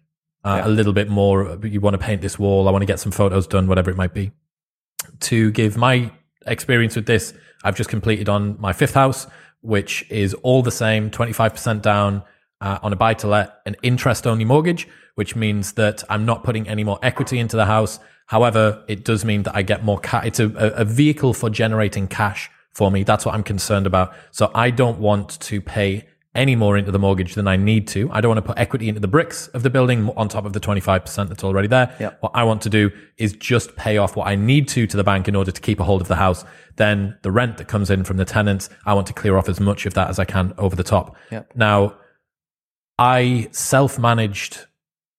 [0.44, 1.60] uh, a little bit more.
[1.64, 3.98] You want to paint this wall, I want to get some photos done, whatever it
[3.98, 4.32] might be,
[5.22, 6.12] to give my
[6.48, 7.34] experience with this.
[7.64, 9.28] I've just completed on my fifth house,
[9.62, 12.24] which is all the same, 25% down
[12.62, 16.44] uh, on a buy to let, an interest only mortgage, which means that I'm not
[16.44, 18.00] putting any more equity into the house.
[18.28, 20.26] However, it does mean that I get more cash.
[20.26, 23.04] It's a, a vehicle for generating cash for me.
[23.04, 24.14] That's what I'm concerned about.
[24.32, 28.10] So I don't want to pay any more into the mortgage than I need to.
[28.12, 30.54] I don't want to put equity into the bricks of the building on top of
[30.54, 31.96] the 25% that's already there.
[32.00, 32.18] Yep.
[32.22, 35.04] What I want to do is just pay off what I need to to the
[35.04, 36.46] bank in order to keep a hold of the house.
[36.76, 39.60] Then the rent that comes in from the tenants, I want to clear off as
[39.60, 41.16] much of that as I can over the top.
[41.32, 41.54] Yep.
[41.56, 41.96] Now,
[43.00, 44.66] I self managed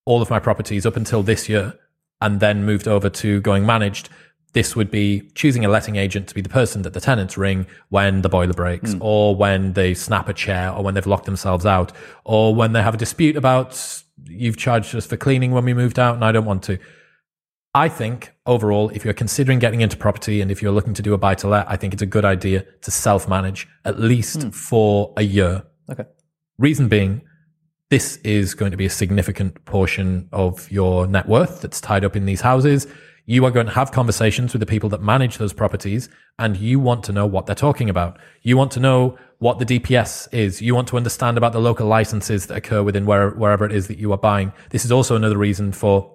[0.04, 1.74] all of my properties up until this year
[2.20, 4.08] and then moved over to going managed.
[4.54, 7.66] This would be choosing a letting agent to be the person that the tenants ring
[7.90, 9.02] when the boiler breaks hmm.
[9.02, 11.92] or when they snap a chair or when they've locked themselves out
[12.24, 15.98] or when they have a dispute about you've charged us for cleaning when we moved
[15.98, 16.78] out and I don't want to.
[17.74, 21.12] I think overall, if you're considering getting into property and if you're looking to do
[21.12, 24.44] a buy to let, I think it's a good idea to self manage at least
[24.44, 24.50] hmm.
[24.50, 25.64] for a year.
[25.90, 26.06] Okay.
[26.58, 27.20] Reason being,
[27.90, 32.16] this is going to be a significant portion of your net worth that's tied up
[32.16, 32.86] in these houses.
[33.24, 36.80] You are going to have conversations with the people that manage those properties and you
[36.80, 38.18] want to know what they're talking about.
[38.42, 40.60] You want to know what the DPS is.
[40.60, 43.88] You want to understand about the local licenses that occur within where, wherever it is
[43.88, 44.52] that you are buying.
[44.70, 46.14] This is also another reason for,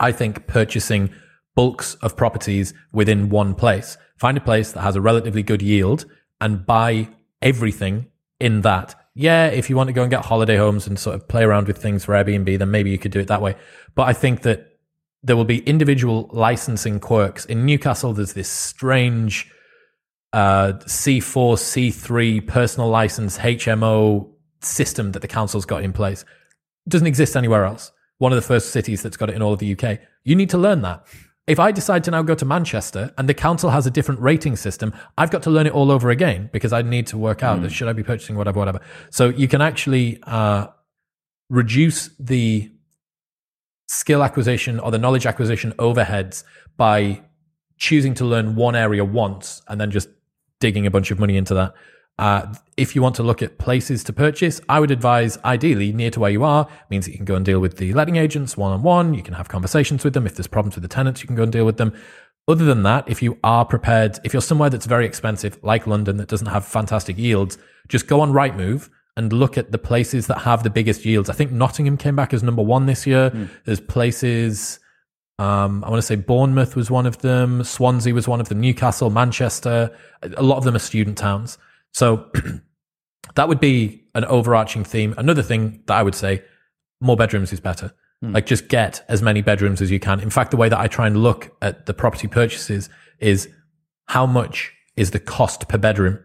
[0.00, 1.10] I think, purchasing
[1.54, 3.96] bulks of properties within one place.
[4.16, 6.06] Find a place that has a relatively good yield
[6.40, 7.08] and buy
[7.42, 8.06] everything
[8.40, 8.94] in that.
[9.14, 11.68] Yeah, if you want to go and get holiday homes and sort of play around
[11.68, 13.54] with things for Airbnb, then maybe you could do it that way.
[13.94, 14.78] But I think that
[15.22, 17.44] there will be individual licensing quirks.
[17.46, 19.50] In Newcastle, there's this strange
[20.32, 24.28] uh, C4, C3 personal license HMO
[24.60, 26.22] system that the council's got in place.
[26.86, 27.92] It doesn't exist anywhere else.
[28.18, 30.00] One of the first cities that's got it in all of the UK.
[30.24, 31.06] You need to learn that.
[31.46, 34.56] If I decide to now go to Manchester and the council has a different rating
[34.56, 37.60] system, I've got to learn it all over again because I need to work out
[37.60, 38.80] that should I be purchasing whatever, whatever.
[39.10, 40.68] So you can actually uh,
[41.50, 42.70] reduce the
[43.88, 46.44] skill acquisition or the knowledge acquisition overheads
[46.78, 47.22] by
[47.76, 50.08] choosing to learn one area once and then just
[50.60, 51.74] digging a bunch of money into that.
[52.18, 56.10] Uh, if you want to look at places to purchase, I would advise ideally near
[56.10, 56.62] to where you are.
[56.62, 59.14] It means that you can go and deal with the letting agents one on one.
[59.14, 60.26] You can have conversations with them.
[60.26, 61.92] If there's problems with the tenants, you can go and deal with them.
[62.46, 66.18] Other than that, if you are prepared, if you're somewhere that's very expensive, like London,
[66.18, 70.38] that doesn't have fantastic yields, just go on Rightmove and look at the places that
[70.38, 71.30] have the biggest yields.
[71.30, 73.30] I think Nottingham came back as number one this year.
[73.64, 74.78] There's places,
[75.38, 78.60] um, I want to say Bournemouth was one of them, Swansea was one of them,
[78.60, 79.96] Newcastle, Manchester.
[80.36, 81.58] A lot of them are student towns.
[81.94, 82.30] So
[83.34, 85.14] that would be an overarching theme.
[85.16, 86.42] Another thing that I would say,
[87.00, 87.92] more bedrooms is better.
[88.20, 88.32] Hmm.
[88.32, 90.20] Like just get as many bedrooms as you can.
[90.20, 93.48] In fact, the way that I try and look at the property purchases is
[94.06, 96.18] how much is the cost per bedroom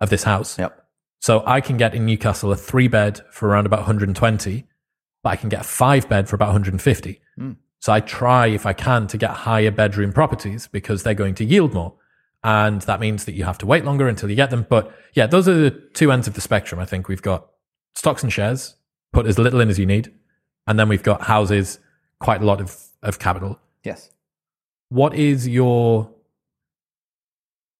[0.00, 0.58] of this house.
[0.58, 0.76] Yep.
[1.20, 4.66] So I can get in Newcastle a three bed for around about 120,
[5.22, 7.20] but I can get a five bed for about 150.
[7.36, 7.52] Hmm.
[7.78, 11.44] So I try, if I can, to get higher bedroom properties because they're going to
[11.44, 11.94] yield more.
[12.42, 14.66] And that means that you have to wait longer until you get them.
[14.68, 16.80] But yeah, those are the two ends of the spectrum.
[16.80, 17.48] I think we've got
[17.94, 18.76] stocks and shares,
[19.12, 20.12] put as little in as you need.
[20.66, 21.78] And then we've got houses,
[22.18, 23.58] quite a lot of, of capital.
[23.84, 24.10] Yes.
[24.88, 26.10] What is your,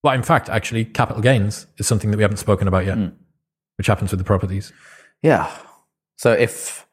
[0.03, 3.07] well, in fact, actually, capital gains is something that we haven't spoken about yet, hmm.
[3.77, 4.71] which happens with the properties.
[5.21, 5.51] Yeah.
[6.17, 6.85] So if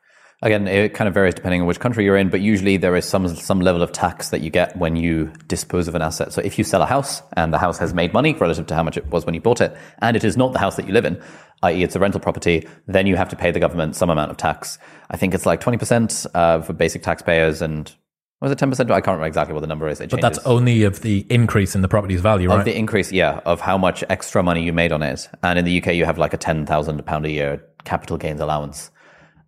[0.42, 3.04] again, it kind of varies depending on which country you're in, but usually there is
[3.04, 6.32] some some level of tax that you get when you dispose of an asset.
[6.32, 8.82] So if you sell a house and the house has made money relative to how
[8.82, 10.92] much it was when you bought it, and it is not the house that you
[10.92, 11.20] live in,
[11.62, 14.36] i.e., it's a rental property, then you have to pay the government some amount of
[14.36, 14.78] tax.
[15.10, 17.92] I think it's like twenty percent uh, for basic taxpayers, and
[18.40, 18.90] was it ten percent?
[18.90, 20.00] I can't remember exactly what the number is.
[20.00, 22.60] It But that's only of the increase in the property's value, right?
[22.60, 25.28] of the increase, yeah, of how much extra money you made on it.
[25.42, 28.40] And in the UK, you have like a ten thousand pound a year capital gains
[28.40, 28.90] allowance.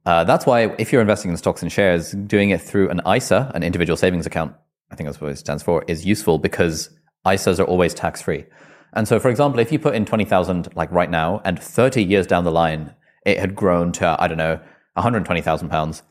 [0.06, 3.50] Uh, that's why if you're investing in stocks and shares, doing it through an ISA,
[3.54, 4.54] an individual savings account,
[4.90, 6.90] I think that's what it stands for, is useful because
[7.26, 8.44] ISAs are always tax free.
[8.92, 12.02] And so, for example, if you put in twenty thousand like right now, and thirty
[12.02, 14.58] years down the line, it had grown to I don't know
[14.94, 16.02] one hundred twenty thousand pounds.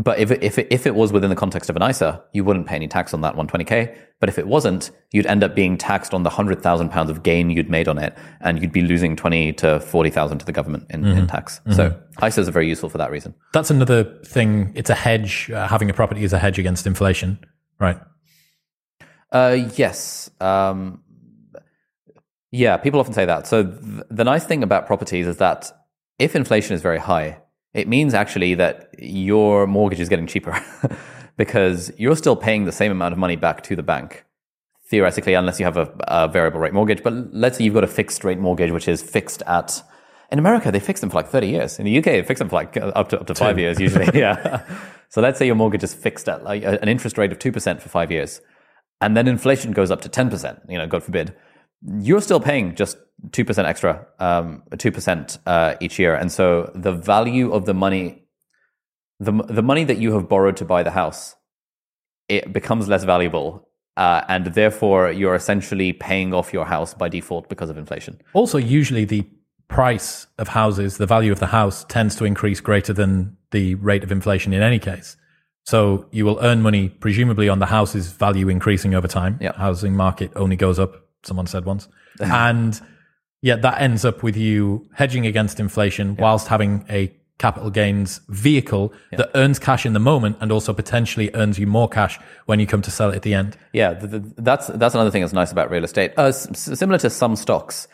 [0.00, 2.44] But if it, if it, if it was within the context of an ISA, you
[2.44, 3.96] wouldn't pay any tax on that 120k.
[4.20, 7.24] But if it wasn't, you'd end up being taxed on the hundred thousand pounds of
[7.24, 10.52] gain you'd made on it, and you'd be losing twenty to forty thousand to the
[10.52, 11.60] government in, in tax.
[11.72, 13.34] So ISAs are very useful for that reason.
[13.52, 14.72] that's another thing.
[14.76, 15.50] It's a hedge.
[15.50, 17.38] Uh, having a property is a hedge against inflation,
[17.80, 17.98] right?
[19.32, 20.30] Uh, yes.
[20.40, 21.02] Um,
[22.50, 23.46] yeah, people often say that.
[23.46, 25.70] So th- the nice thing about properties is that
[26.18, 27.40] if inflation is very high,
[27.78, 30.60] it means actually that your mortgage is getting cheaper
[31.36, 34.24] because you're still paying the same amount of money back to the bank.
[34.90, 37.02] theoretically, unless you have a, a variable rate mortgage.
[37.02, 39.82] But let's say you've got a fixed rate mortgage, which is fixed at
[40.30, 41.78] in America, they fix them for like 30 years.
[41.78, 43.80] In the UK, they fix them for like uh, up to, up to five years
[43.80, 44.08] usually.
[44.18, 44.62] yeah.
[45.08, 47.88] So let's say your mortgage is fixed at like an interest rate of 2% for
[47.88, 48.42] five years.
[49.00, 51.34] And then inflation goes up to 10%, you know, God forbid.
[51.82, 52.98] You're still paying just
[53.30, 56.14] 2% extra, um, 2% uh, each year.
[56.14, 58.24] And so the value of the money,
[59.20, 61.36] the, the money that you have borrowed to buy the house,
[62.28, 67.48] it becomes less valuable uh, and therefore you're essentially paying off your house by default
[67.48, 68.20] because of inflation.
[68.32, 69.28] Also, usually the
[69.66, 74.04] price of houses, the value of the house tends to increase greater than the rate
[74.04, 75.16] of inflation in any case.
[75.64, 79.36] So you will earn money presumably on the house's value increasing over time.
[79.40, 79.56] Yep.
[79.56, 81.88] Housing market only goes up, someone said once.
[82.20, 82.80] and
[83.42, 86.20] yet that ends up with you hedging against inflation yep.
[86.20, 89.18] whilst having a capital gains vehicle yep.
[89.18, 92.66] that earns cash in the moment and also potentially earns you more cash when you
[92.66, 93.56] come to sell it at the end.
[93.72, 96.12] Yeah, the, the, that's that's another thing that's nice about real estate.
[96.18, 97.86] Uh, s- similar to some stocks,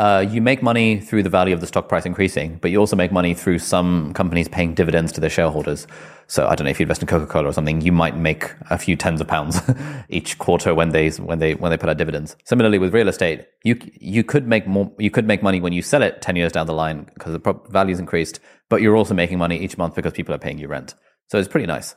[0.00, 2.96] uh, you make money through the value of the stock price increasing, but you also
[2.96, 5.86] make money through some companies paying dividends to their shareholders.
[6.26, 8.50] So I don't know if you invest in Coca Cola or something, you might make
[8.70, 9.60] a few tens of pounds
[10.08, 12.34] each quarter when they when they when they put out dividends.
[12.44, 15.82] Similarly with real estate, you you could make more you could make money when you
[15.82, 19.36] sell it ten years down the line because the value's increased, but you're also making
[19.36, 20.94] money each month because people are paying you rent.
[21.28, 21.94] So it's pretty nice.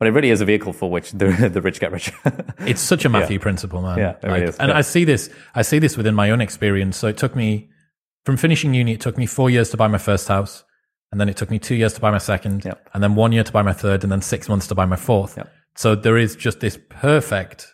[0.00, 2.14] But it really is a vehicle for which the, the rich get richer.
[2.60, 3.42] it's such a Matthew yeah.
[3.42, 3.98] principle, man.
[3.98, 4.56] Yeah, like, is.
[4.56, 4.78] And yeah.
[4.78, 6.96] I see this, I see this within my own experience.
[6.96, 7.68] So it took me
[8.24, 10.64] from finishing uni, it took me four years to buy my first house.
[11.12, 12.88] And then it took me two years to buy my second, yep.
[12.94, 14.94] and then one year to buy my third, and then six months to buy my
[14.94, 15.36] fourth.
[15.36, 15.52] Yep.
[15.74, 17.66] So there is just this perfect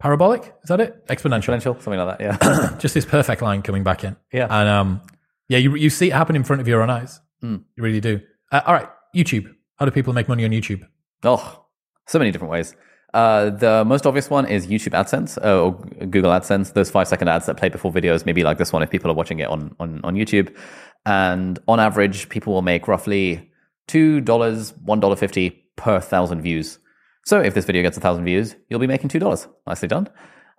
[0.00, 0.52] parabolic.
[0.64, 1.06] Is that it?
[1.06, 1.54] Exponential.
[1.54, 2.20] Exponential, something like that.
[2.20, 2.76] Yeah.
[2.78, 4.16] just this perfect line coming back in.
[4.32, 4.48] Yeah.
[4.50, 5.02] And um,
[5.48, 7.20] yeah, you you see it happen in front of your own eyes.
[7.44, 7.62] Mm.
[7.76, 8.20] You really do.
[8.50, 9.54] Uh, all right, YouTube.
[9.76, 10.84] How do people make money on YouTube?
[11.22, 11.66] Oh,
[12.06, 12.74] so many different ways.
[13.12, 15.72] Uh, the most obvious one is YouTube AdSense uh, or
[16.06, 16.72] Google AdSense.
[16.72, 19.14] Those five second ads that play before videos, maybe like this one if people are
[19.14, 20.54] watching it on, on, on YouTube.
[21.06, 23.50] And on average, people will make roughly
[23.88, 26.78] $2, $1.50 per thousand views.
[27.26, 29.48] So if this video gets a thousand views, you'll be making $2.
[29.66, 30.08] Nicely done.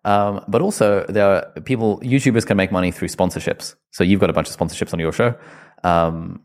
[0.04, 3.76] Um, but also, there are people, YouTubers can make money through sponsorships.
[3.92, 5.36] So you've got a bunch of sponsorships on your show.
[5.84, 6.42] Um,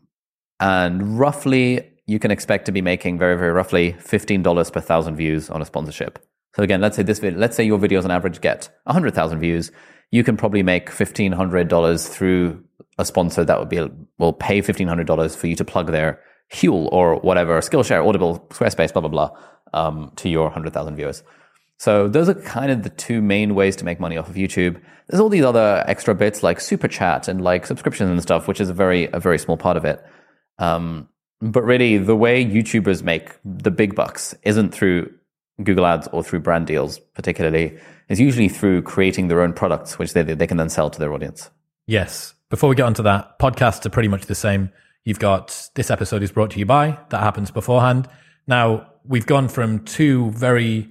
[0.59, 5.49] and roughly you can expect to be making very, very roughly $15 per thousand views
[5.49, 6.19] on a sponsorship.
[6.55, 9.71] So again, let's say this video, let's say your videos on average get 100,000 views.
[10.09, 12.63] You can probably make $1,500 through
[12.97, 13.85] a sponsor that would be,
[14.17, 16.21] will pay $1,500 for you to plug their
[16.53, 19.37] Huel or whatever, Skillshare, Audible, Squarespace, blah, blah, blah,
[19.73, 21.23] um, to your 100,000 viewers.
[21.77, 24.81] So those are kind of the two main ways to make money off of YouTube.
[25.07, 28.61] There's all these other extra bits like super chat and like subscriptions and stuff, which
[28.61, 30.03] is a very, a very small part of it.
[30.57, 31.09] Um,
[31.41, 35.13] but really, the way YouTubers make the big bucks isn't through
[35.63, 37.77] Google Ads or through brand deals, particularly.
[38.09, 41.13] It's usually through creating their own products, which they, they can then sell to their
[41.13, 41.49] audience.
[41.85, 42.33] Yes.
[42.49, 44.71] Before we get onto that, podcasts are pretty much the same.
[45.03, 48.07] You've got this episode is brought to you by, that happens beforehand.
[48.45, 50.89] Now, we've gone from two very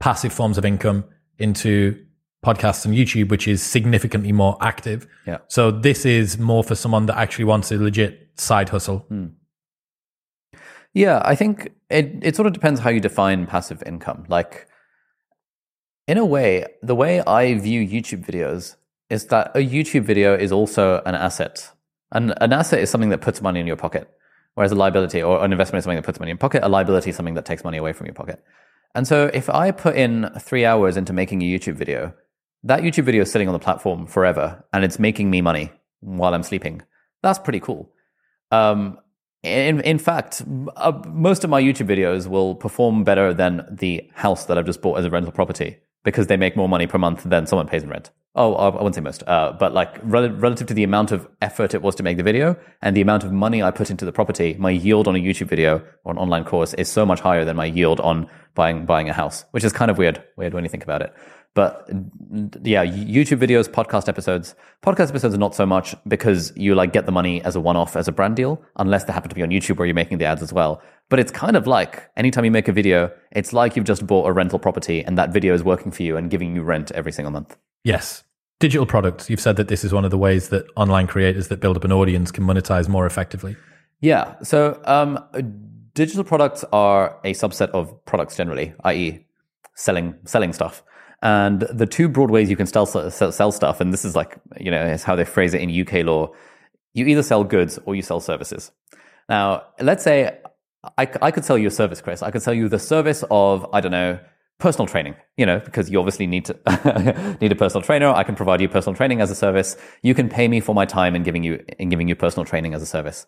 [0.00, 1.04] passive forms of income
[1.38, 2.02] into
[2.44, 5.06] podcasts and YouTube, which is significantly more active.
[5.26, 5.38] Yeah.
[5.48, 9.00] So this is more for someone that actually wants a legit side hustle.
[9.08, 9.26] Hmm.
[10.96, 14.24] Yeah, I think it, it sort of depends how you define passive income.
[14.28, 14.66] Like,
[16.08, 18.76] in a way, the way I view YouTube videos
[19.10, 21.70] is that a YouTube video is also an asset.
[22.12, 24.08] And an asset is something that puts money in your pocket,
[24.54, 26.64] whereas a liability or an investment is something that puts money in your pocket.
[26.64, 28.42] A liability is something that takes money away from your pocket.
[28.94, 32.14] And so if I put in three hours into making a YouTube video,
[32.62, 36.32] that YouTube video is sitting on the platform forever and it's making me money while
[36.32, 36.80] I'm sleeping.
[37.22, 37.92] That's pretty cool.
[38.50, 38.98] Um,
[39.46, 40.42] in, in fact,
[40.76, 44.82] uh, most of my YouTube videos will perform better than the house that I've just
[44.82, 47.82] bought as a rental property because they make more money per month than someone pays
[47.82, 48.10] in rent.
[48.34, 51.72] Oh, I wouldn't say most, uh, but like rel- relative to the amount of effort
[51.72, 54.12] it was to make the video and the amount of money I put into the
[54.12, 57.46] property, my yield on a YouTube video or an online course is so much higher
[57.46, 60.64] than my yield on buying buying a house, which is kind of weird, weird when
[60.64, 61.14] you think about it.
[61.56, 61.88] But
[62.64, 64.54] yeah, YouTube videos, podcast episodes.
[64.82, 67.96] Podcast episodes are not so much because you like get the money as a one-off
[67.96, 70.26] as a brand deal, unless they happen to be on YouTube where you're making the
[70.26, 70.82] ads as well.
[71.08, 74.28] But it's kind of like anytime you make a video, it's like you've just bought
[74.28, 77.10] a rental property and that video is working for you and giving you rent every
[77.10, 77.56] single month.
[77.84, 78.22] Yes.
[78.60, 79.30] Digital products.
[79.30, 81.84] You've said that this is one of the ways that online creators that build up
[81.84, 83.56] an audience can monetize more effectively.
[84.02, 84.34] Yeah.
[84.42, 85.18] So um,
[85.94, 89.24] digital products are a subset of products generally, i.e.,
[89.74, 90.82] selling selling stuff.
[91.26, 94.38] And the two broad ways you can sell, sell, sell stuff, and this is like,
[94.60, 96.30] you know, is how they phrase it in UK law.
[96.94, 98.70] You either sell goods or you sell services.
[99.28, 100.38] Now, let's say
[100.96, 102.22] I, I could sell you a service, Chris.
[102.22, 104.20] I could sell you the service of, I don't know,
[104.60, 108.06] personal training, you know, because you obviously need to need a personal trainer.
[108.06, 109.76] I can provide you personal training as a service.
[110.02, 112.72] You can pay me for my time in giving you in giving you personal training
[112.72, 113.26] as a service.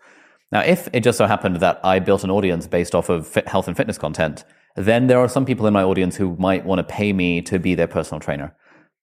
[0.53, 3.49] Now, if it just so happened that I built an audience based off of fit,
[3.49, 4.45] health and fitness content,
[4.85, 7.59] then there are some people in my audience who might want to pay me to
[7.59, 8.55] be their personal trainer.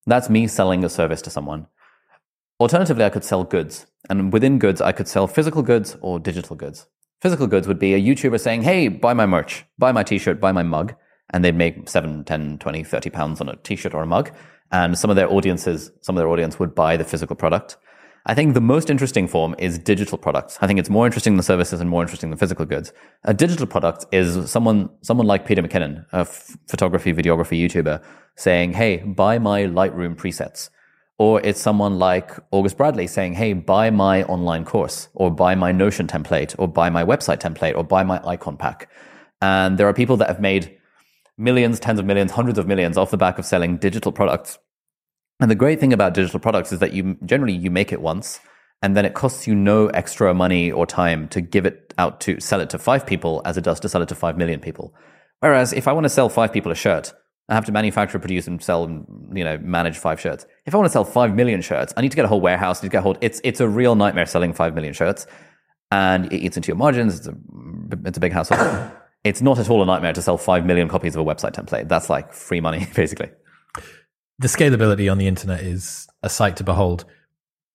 [0.06, 1.68] That's me selling a service to someone.
[2.60, 3.86] Alternatively, I could sell goods.
[4.10, 6.88] And within goods, I could sell physical goods or digital goods.
[7.22, 10.40] Physical goods would be a YouTuber saying, hey, buy my merch, buy my t shirt,
[10.40, 10.96] buy my mug.
[11.32, 14.32] And they'd make 7, 10, 20, 30 pounds on a t shirt or a mug.
[14.72, 17.78] And some of their audiences, some of their audience would buy the physical product.
[18.28, 20.58] I think the most interesting form is digital products.
[20.60, 22.92] I think it's more interesting than services and more interesting than physical goods.
[23.24, 28.04] A digital product is someone, someone like Peter McKinnon, a f- photography, videography YouTuber,
[28.36, 30.72] saying, Hey, buy my Lightroom presets.
[31.20, 35.72] Or it's someone like August Bradley saying, Hey, buy my online course or buy my
[35.72, 38.90] Notion template or buy my website template or buy my icon pack.
[39.40, 40.76] And there are people that have made
[41.38, 44.58] millions, tens of millions, hundreds of millions off the back of selling digital products
[45.40, 48.40] and the great thing about digital products is that you generally you make it once
[48.82, 52.40] and then it costs you no extra money or time to give it out to
[52.40, 54.94] sell it to five people as it does to sell it to five million people.
[55.40, 57.14] Whereas if I want to sell five people a shirt,
[57.50, 59.06] I have to manufacture, produce, and sell, and
[59.38, 60.46] you know, manage five shirts.
[60.66, 62.80] If I want to sell five million shirts, I need to get a whole warehouse.
[62.80, 63.18] I need to get a whole.
[63.22, 65.28] It's it's a real nightmare selling five million shirts,
[65.92, 67.20] and it eats into your margins.
[67.20, 67.36] It's a
[68.06, 68.92] it's a big hassle.
[69.24, 71.88] it's not at all a nightmare to sell five million copies of a website template.
[71.88, 73.30] That's like free money, basically
[74.40, 77.06] the scalability on the internet is a sight to behold.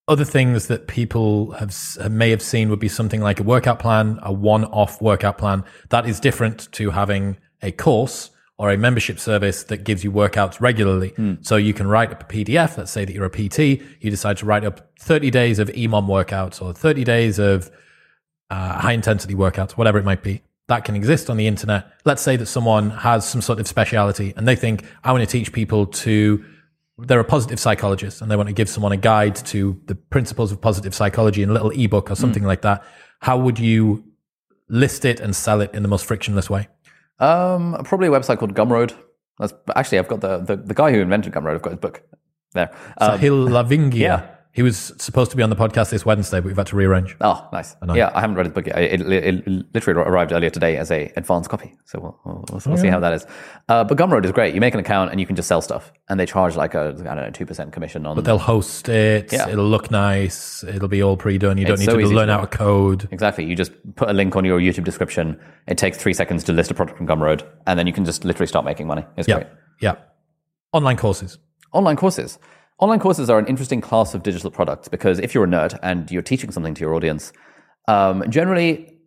[0.08, 1.74] Other things that people have
[2.10, 5.64] may have seen would be something like a workout plan, a one-off workout plan.
[5.90, 10.60] That is different to having a course or a membership service that gives you workouts
[10.60, 11.10] regularly.
[11.12, 11.46] Mm.
[11.46, 12.76] So you can write up a PDF.
[12.76, 13.80] Let's say that you're a PT.
[14.00, 17.70] You decide to write up 30 days of EMOM workouts or 30 days of
[18.50, 20.42] uh, high intensity workouts, whatever it might be.
[20.68, 21.90] That can exist on the internet.
[22.04, 25.26] Let's say that someone has some sort of speciality and they think, I want to
[25.26, 26.44] teach people to
[27.06, 30.52] they're a positive psychologist and they want to give someone a guide to the principles
[30.52, 32.46] of positive psychology in a little ebook or something mm.
[32.46, 32.84] like that,
[33.20, 34.04] how would you
[34.68, 36.68] list it and sell it in the most frictionless way?
[37.18, 38.94] Um, probably a website called Gumroad.
[39.38, 41.54] That's actually I've got the, the, the guy who invented Gumroad.
[41.54, 42.02] I've got his book
[42.52, 42.70] there.
[42.98, 43.98] Um, Sahil Lavingia.
[43.98, 44.34] Yeah.
[44.52, 47.16] He was supposed to be on the podcast this Wednesday, but we've had to rearrange.
[47.20, 47.76] Oh, nice.
[47.82, 48.78] I yeah, I haven't read his book yet.
[48.78, 52.62] It, it, it, literally arrived earlier today as a advanced copy, so we'll, we'll, we'll,
[52.66, 52.82] we'll yeah.
[52.82, 53.26] see how that is.
[53.68, 54.52] Uh, but Gumroad is great.
[54.52, 56.96] You make an account and you can just sell stuff, and they charge like a
[56.98, 58.16] I don't know two percent commission on.
[58.16, 59.32] But they'll host it.
[59.32, 59.48] Yeah.
[59.48, 60.64] It'll look nice.
[60.64, 61.56] It'll be all pre-done.
[61.56, 63.08] You don't it's need so to learn how to out a code.
[63.12, 63.44] Exactly.
[63.44, 65.38] You just put a link on your YouTube description.
[65.68, 68.24] It takes three seconds to list a product from Gumroad, and then you can just
[68.24, 69.04] literally start making money.
[69.16, 69.36] It's yeah.
[69.36, 69.46] great.
[69.80, 69.94] Yeah.
[70.72, 71.38] Online courses.
[71.72, 72.40] Online courses.
[72.80, 76.10] Online courses are an interesting class of digital products because if you're a nerd and
[76.10, 77.30] you're teaching something to your audience,
[77.88, 78.98] um, generally,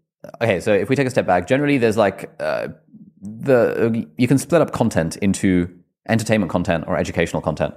[0.42, 2.68] okay, so if we take a step back, generally there's like uh,
[3.20, 5.76] the you can split up content into
[6.08, 7.74] entertainment content or educational content.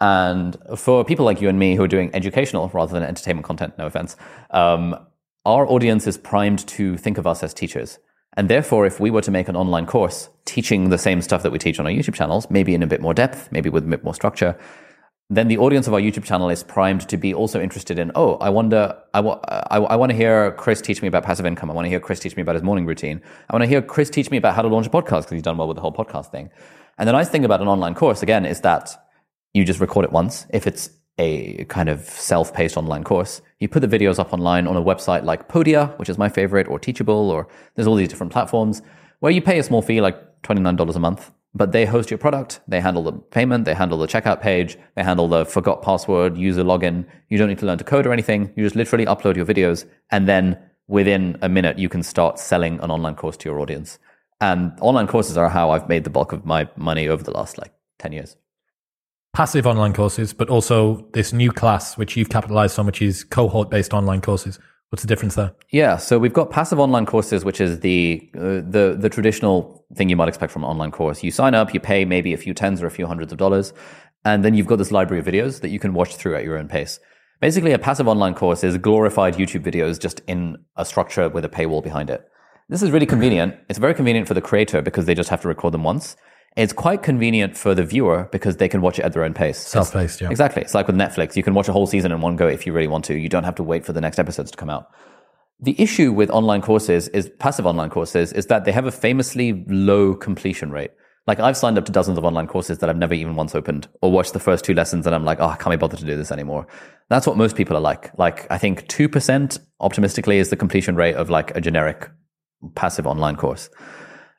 [0.00, 3.78] And for people like you and me who are doing educational rather than entertainment content,
[3.78, 4.16] no offense,
[4.50, 4.96] um,
[5.44, 8.00] our audience is primed to think of us as teachers.
[8.36, 11.52] And therefore, if we were to make an online course teaching the same stuff that
[11.52, 13.88] we teach on our YouTube channels, maybe in a bit more depth, maybe with a
[13.88, 14.58] bit more structure,
[15.28, 18.36] then the audience of our YouTube channel is primed to be also interested in, oh,
[18.36, 21.68] I wonder, I, I, want to hear Chris teach me about passive income.
[21.68, 23.20] I want to hear Chris teach me about his morning routine.
[23.50, 25.42] I want to hear Chris teach me about how to launch a podcast because he's
[25.42, 26.50] done well with the whole podcast thing.
[26.96, 28.96] And the nice thing about an online course, again, is that
[29.52, 30.46] you just record it once.
[30.50, 34.76] If it's a kind of self-paced online course, you put the videos up online on
[34.76, 38.32] a website like Podia, which is my favorite, or Teachable, or there's all these different
[38.32, 38.80] platforms
[39.18, 42.60] where you pay a small fee, like $29 a month but they host your product.
[42.68, 43.64] They handle the payment.
[43.64, 44.76] They handle the checkout page.
[44.94, 47.06] They handle the forgot password, user login.
[47.30, 48.52] You don't need to learn to code or anything.
[48.56, 49.86] You just literally upload your videos.
[50.10, 53.98] And then within a minute, you can start selling an online course to your audience.
[54.38, 57.56] And online courses are how I've made the bulk of my money over the last
[57.56, 58.36] like 10 years.
[59.32, 63.70] Passive online courses, but also this new class, which you've capitalized on, which is cohort
[63.70, 64.58] based online courses.
[64.90, 65.52] What's the difference there?
[65.72, 70.08] Yeah, so we've got passive online courses, which is the uh, the the traditional thing
[70.08, 71.24] you might expect from an online course.
[71.24, 73.72] You sign up, you pay maybe a few tens or a few hundreds of dollars,
[74.24, 76.56] and then you've got this library of videos that you can watch through at your
[76.56, 77.00] own pace.
[77.40, 81.48] Basically, a passive online course is glorified YouTube videos just in a structure with a
[81.48, 82.26] paywall behind it.
[82.68, 83.56] This is really convenient.
[83.68, 86.16] It's very convenient for the creator because they just have to record them once.
[86.56, 89.58] It's quite convenient for the viewer because they can watch it at their own pace.
[89.58, 90.30] Self-paced, yeah.
[90.30, 90.62] Exactly.
[90.62, 91.36] It's like with Netflix.
[91.36, 93.14] You can watch a whole season in one go if you really want to.
[93.14, 94.88] You don't have to wait for the next episodes to come out.
[95.60, 99.64] The issue with online courses is passive online courses is that they have a famously
[99.68, 100.92] low completion rate.
[101.26, 103.88] Like I've signed up to dozens of online courses that I've never even once opened
[104.00, 106.06] or watched the first two lessons and I'm like, oh, I can't be bothered to
[106.06, 106.66] do this anymore.
[107.10, 108.16] That's what most people are like.
[108.18, 112.10] Like I think 2% optimistically is the completion rate of like a generic
[112.74, 113.68] passive online course.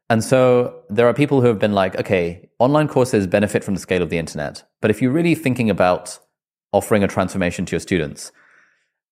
[0.10, 3.80] And so there are people who have been like, okay, online courses benefit from the
[3.80, 4.64] scale of the internet.
[4.82, 6.18] But if you're really thinking about
[6.72, 8.32] offering a transformation to your students,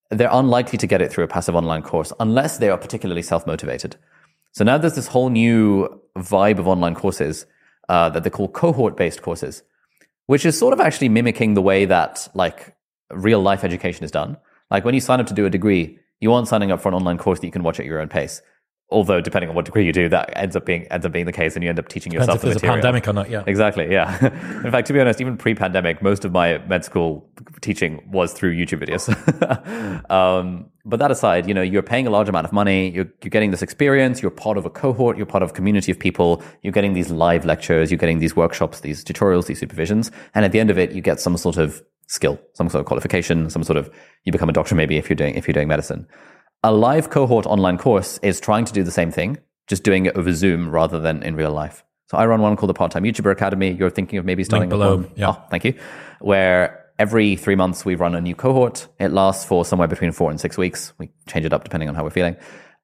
[0.10, 3.46] they're unlikely to get it through a passive online course unless they are particularly self
[3.46, 3.98] motivated.
[4.54, 7.46] So now there's this whole new vibe of online courses
[7.89, 9.64] uh, that they call cohort based courses,
[10.28, 12.76] which is sort of actually mimicking the way that like
[13.12, 14.38] real life education is done.
[14.72, 16.96] Like when you sign up to do a degree, you aren't signing up for an
[16.96, 18.41] online course that you can watch at your own pace.
[18.90, 21.32] Although, depending on what degree you do, that ends up being ends up being the
[21.32, 23.32] case, and you end up teaching yourself Depends if the there's a pandemic or not.
[23.32, 23.44] Yeah.
[23.48, 23.92] Exactly.
[23.92, 24.24] Yeah.
[24.64, 27.28] In fact, to be honest, even pre-pandemic, most of my med school
[27.62, 29.10] teaching was through YouTube videos.
[30.12, 32.92] um, but that aside, you know, you're paying a large amount of money.
[32.92, 34.22] You're, you're getting this experience.
[34.22, 35.18] You're part of a cohort.
[35.18, 36.44] You're part of a community of people.
[36.62, 37.90] You're getting these live lectures.
[37.90, 40.12] You're getting these workshops, these tutorials, these supervisions.
[40.36, 42.86] And at the end of it, you get some sort of skill, some sort of
[42.86, 43.90] qualification, some sort of,
[44.26, 46.08] you become a doctor maybe if you're doing, if you're doing medicine.
[46.66, 49.38] A live cohort online course is trying to do the same thing,
[49.68, 51.84] just doing it over Zoom rather than in real life.
[52.07, 53.70] So I run one called the Part Time YouTuber Academy.
[53.72, 55.11] You're thinking of maybe starting Link below, one.
[55.16, 55.30] yeah.
[55.30, 55.76] Oh, thank you.
[56.22, 58.88] Where every three months we run a new cohort.
[58.99, 60.91] It lasts for somewhere between four and six weeks.
[60.97, 62.36] We change it up depending on how we're feeling.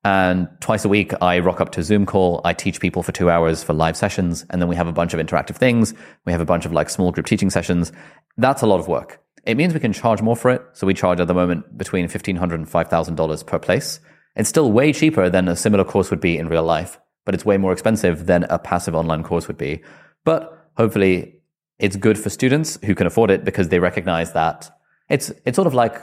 [0.03, 2.41] And twice a week, I rock up to a Zoom call.
[2.45, 4.45] I teach people for two hours for live sessions.
[4.51, 5.95] And then we have a bunch of interactive things.
[6.27, 7.91] We have a bunch of like small group teaching sessions.
[8.38, 9.23] That's a lot of work.
[9.45, 10.63] It means we can charge more for it.
[10.73, 13.99] So we charge at the moment between $1,500 and $5,000 per place.
[14.35, 17.45] It's still way cheaper than a similar course would be in real life, but it's
[17.45, 19.83] way more expensive than a passive online course would be.
[20.23, 21.41] But hopefully
[21.79, 24.71] it's good for students who can afford it because they recognize that
[25.09, 25.99] it's, it's sort of like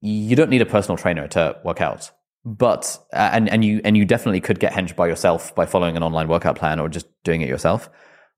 [0.00, 2.10] you don't need a personal trainer to work out.
[2.44, 5.96] But uh, and and you and you definitely could get hinged by yourself by following
[5.96, 7.88] an online workout plan or just doing it yourself.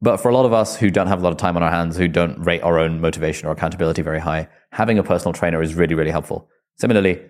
[0.03, 1.71] But for a lot of us who don't have a lot of time on our
[1.71, 5.63] hands, who don't rate our own motivation or accountability very high, having a personal trainer
[5.63, 6.49] is really, really helpful.
[6.77, 7.21] Similarly,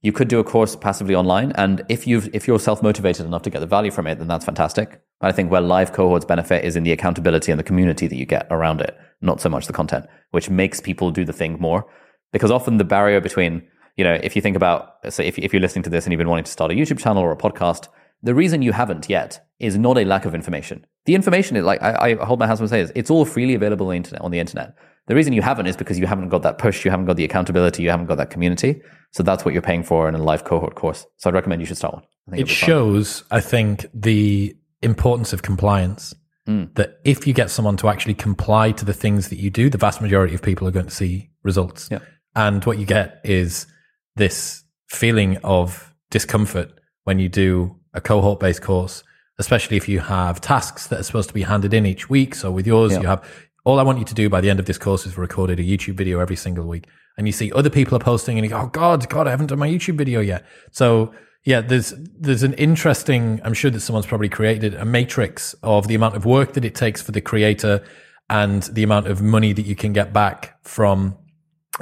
[0.00, 3.42] you could do a course passively online, and if you've if you're self motivated enough
[3.42, 5.00] to get the value from it, then that's fantastic.
[5.20, 8.16] But I think where live cohorts benefit is in the accountability and the community that
[8.16, 11.58] you get around it, not so much the content, which makes people do the thing
[11.60, 11.86] more.
[12.32, 13.62] Because often the barrier between
[13.96, 16.18] you know, if you think about, say, if, if you're listening to this and you've
[16.18, 17.88] been wanting to start a YouTube channel or a podcast,
[18.22, 20.84] the reason you haven't yet is not a lack of information.
[21.06, 23.54] The information is like, I, I hold my hands and say this, it's all freely
[23.54, 24.74] available on the, internet, on the internet.
[25.06, 27.24] The reason you haven't is because you haven't got that push, you haven't got the
[27.24, 28.80] accountability, you haven't got that community.
[29.12, 31.06] So that's what you're paying for in a live cohort course.
[31.18, 32.02] So I'd recommend you should start one.
[32.28, 36.14] I think It shows, I think, the importance of compliance.
[36.48, 36.74] Mm.
[36.74, 39.78] That if you get someone to actually comply to the things that you do, the
[39.78, 41.88] vast majority of people are going to see results.
[41.90, 42.00] Yeah.
[42.34, 43.66] And what you get is
[44.16, 46.70] this feeling of discomfort
[47.04, 49.04] when you do a cohort based course,
[49.38, 52.34] especially if you have tasks that are supposed to be handed in each week.
[52.34, 53.00] So with yours, Yeah.
[53.00, 53.24] you have
[53.64, 55.62] all I want you to do by the end of this course is recorded a
[55.62, 56.86] YouTube video every single week.
[57.16, 59.46] And you see other people are posting and you go, Oh God, God, I haven't
[59.46, 60.44] done my YouTube video yet.
[60.70, 61.12] So
[61.44, 65.94] yeah, there's there's an interesting, I'm sure that someone's probably created a matrix of the
[65.94, 67.82] amount of work that it takes for the creator
[68.30, 71.16] and the amount of money that you can get back from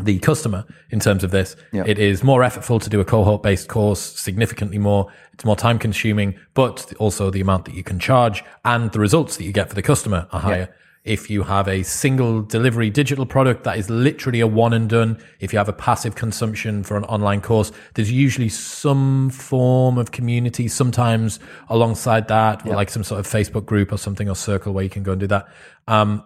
[0.01, 1.55] the customer in terms of this.
[1.73, 1.85] Yeah.
[1.87, 5.13] It is more effortful to do a cohort based course, significantly more.
[5.35, 9.37] It's more time consuming, but also the amount that you can charge and the results
[9.37, 10.75] that you get for the customer are higher.
[11.05, 15.19] If you have a single delivery digital product that is literally a one and done,
[15.41, 20.13] if you have a passive consumption for an online course, there's usually some form of
[20.13, 24.85] community, sometimes alongside that, like some sort of Facebook group or something or circle where
[24.85, 25.49] you can go and do that.
[25.89, 26.23] Um,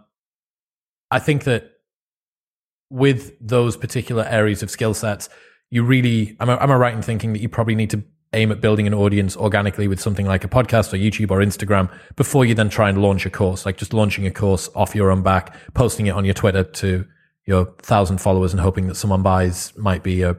[1.10, 1.75] I think that
[2.90, 5.28] with those particular areas of skill sets,
[5.70, 8.52] you really, am I, am I right in thinking that you probably need to aim
[8.52, 12.44] at building an audience organically with something like a podcast or YouTube or Instagram before
[12.44, 15.22] you then try and launch a course, like just launching a course off your own
[15.22, 17.06] back, posting it on your Twitter to
[17.46, 20.36] your thousand followers and hoping that someone buys might be a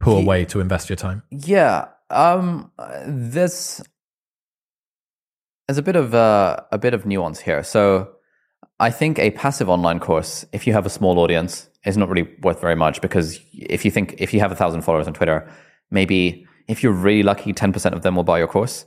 [0.00, 1.22] poor way to invest your time.
[1.30, 2.72] Yeah, um,
[3.06, 3.80] there's
[5.66, 7.62] there's a bit of uh, a bit of nuance here.
[7.62, 8.16] So
[8.82, 12.28] I think a passive online course, if you have a small audience, is not really
[12.42, 15.48] worth very much because if you think if you have a thousand followers on Twitter,
[15.92, 18.84] maybe if you're really lucky, ten percent of them will buy your course.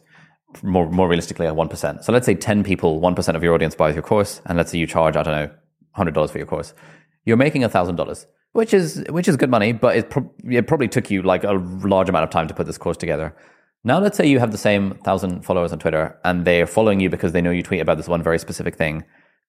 [0.64, 2.04] More more realistically, one percent.
[2.04, 4.70] So let's say ten people, one percent of your audience buys your course, and let's
[4.70, 5.50] say you charge I don't know
[5.91, 6.74] hundred dollars for your course.
[7.24, 10.68] You're making a thousand dollars, which is which is good money, but it, pro- it
[10.68, 13.34] probably took you like a large amount of time to put this course together.
[13.86, 17.10] Now, let's say you have the same thousand followers on Twitter, and they're following you
[17.10, 19.06] because they know you tweet about this one very specific thing,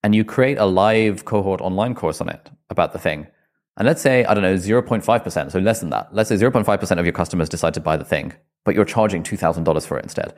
[0.07, 3.27] and you create a live cohort online course on it about the thing.
[3.75, 6.07] And let's say, I don't know, 0.5%, so less than that.
[6.13, 8.31] Let's say 0.5% of your customers decide to buy the thing,
[8.63, 10.33] but you're charging $2,000 for it instead.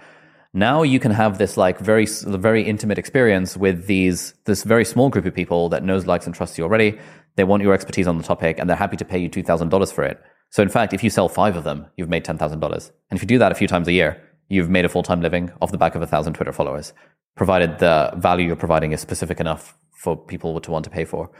[0.56, 5.10] Now you can have this like very, very intimate experience with these, this very small
[5.10, 6.98] group of people that knows, likes, and trusts you already.
[7.36, 10.04] They want your expertise on the topic and they're happy to pay you $2,000 for
[10.04, 10.20] it.
[10.50, 12.92] So in fact, if you sell five of them, you've made $10,000.
[13.12, 14.20] And if you do that a few times a year,
[14.50, 16.94] you've made a full time living off the back of a thousand Twitter followers,
[17.36, 21.32] provided the value you're providing is specific enough for people to want to pay for.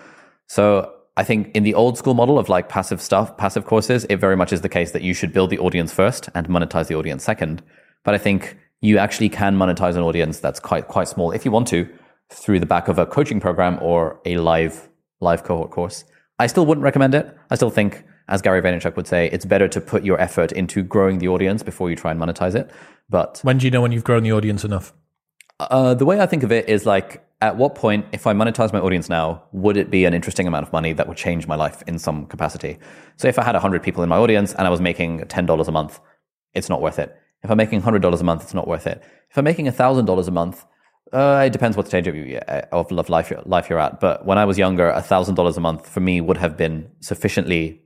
[0.48, 4.18] So I think in the old school model of like passive stuff, passive courses, it
[4.18, 6.96] very much is the case that you should build the audience first and monetize the
[6.96, 7.62] audience second.
[8.06, 11.52] But I think you actually can monetize an audience that's quite quite small if you
[11.52, 11.90] want to
[12.30, 14.88] through the back of a coaching program or a live
[15.20, 16.06] live cohort course.
[16.38, 17.36] I still wouldn't recommend it.
[17.50, 20.84] I still think, as Gary Vaynerchuk would say, it's better to put your effort into
[20.84, 22.72] growing the audience before you try and monetize it.
[23.10, 24.94] But When do you know when you've grown the audience enough?
[25.60, 28.72] uh, the way I think of it is like, at what point, if I monetize
[28.74, 31.56] my audience now, would it be an interesting amount of money that would change my
[31.56, 32.78] life in some capacity?
[33.18, 35.72] So if I had 100 people in my audience and I was making $10 a
[35.72, 36.00] month,
[36.54, 37.16] it's not worth it.
[37.44, 39.02] If I'm making $100 a month, it's not worth it.
[39.32, 40.66] If I'm making $1,000 a month,
[41.14, 42.38] uh, it depends what stage of, you,
[42.72, 44.00] of life, life you're at.
[44.00, 47.82] But when I was younger, $1,000 a month for me would have been sufficiently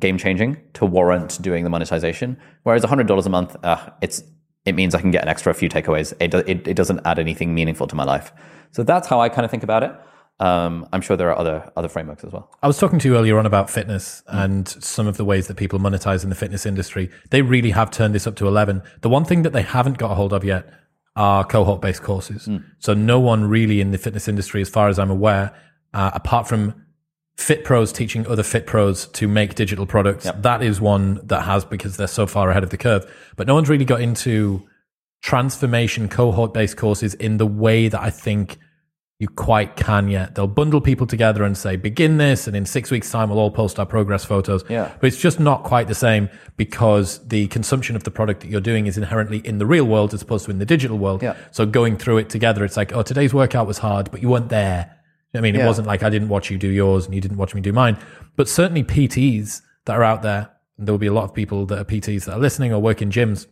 [0.00, 2.38] game changing to warrant doing the monetization.
[2.62, 4.22] Whereas $100 a month, uh, it's
[4.64, 6.12] it means I can get an extra few takeaways.
[6.20, 8.32] It, do, it, it doesn't add anything meaningful to my life.
[8.70, 9.92] So that's how I kind of think about it.
[10.38, 12.50] Um, I'm sure there are other other frameworks as well.
[12.62, 15.56] I was talking to you earlier on about fitness and some of the ways that
[15.56, 17.10] people monetize in the fitness industry.
[17.30, 18.82] They really have turned this up to 11.
[19.02, 20.72] The one thing that they haven't got a hold of yet
[21.14, 22.48] are cohort based courses.
[22.78, 25.54] So no one really in the fitness industry, as far as I'm aware,
[25.92, 26.74] uh, apart from
[27.36, 31.64] fit pros teaching other fit pros to make digital products, that is one that has
[31.64, 33.10] because they're so far ahead of the curve.
[33.36, 34.66] But no one's really got into
[35.22, 38.58] transformation cohort based courses in the way that I think
[39.18, 40.34] you quite can yet.
[40.34, 43.52] They'll bundle people together and say, begin this, and in six weeks' time, we'll all
[43.52, 44.64] post our progress photos.
[44.68, 44.92] Yeah.
[45.00, 48.60] But it's just not quite the same because the consumption of the product that you're
[48.60, 51.22] doing is inherently in the real world as opposed to in the digital world.
[51.22, 51.36] Yeah.
[51.52, 54.48] So going through it together, it's like, oh, today's workout was hard, but you weren't
[54.48, 54.98] there.
[55.34, 57.54] I mean, it wasn't like I didn't watch you do yours and you didn't watch
[57.54, 57.96] me do mine.
[58.36, 61.64] But certainly PTs that are out there, and there will be a lot of people
[61.66, 63.46] that are PTs that are listening or work in gyms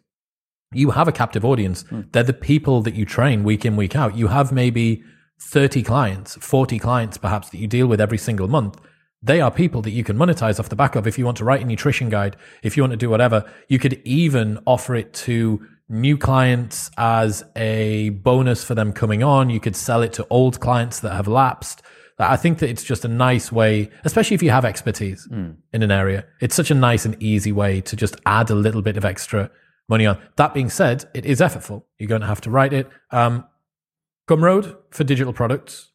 [0.73, 1.83] you have a captive audience.
[1.83, 2.03] Hmm.
[2.13, 4.17] They're the people that you train week in, week out.
[4.17, 5.03] You have maybe
[5.41, 8.79] 30 clients, 40 clients perhaps that you deal with every single month.
[9.23, 11.07] They are people that you can monetize off the back of.
[11.07, 13.79] If you want to write a nutrition guide, if you want to do whatever, you
[13.79, 19.51] could even offer it to new clients as a bonus for them coming on.
[19.51, 21.83] You could sell it to old clients that have lapsed.
[22.19, 25.27] I think that it's just a nice way, especially if you have expertise
[25.73, 26.27] in an area.
[26.41, 29.51] It's such a nice and easy way to just add a little bit of extra
[29.89, 30.19] money on.
[30.37, 31.85] That being said, it is effortful.
[31.99, 32.89] You're going to have to write it.
[33.11, 33.47] Um,
[34.29, 35.93] Gumroad for digital products,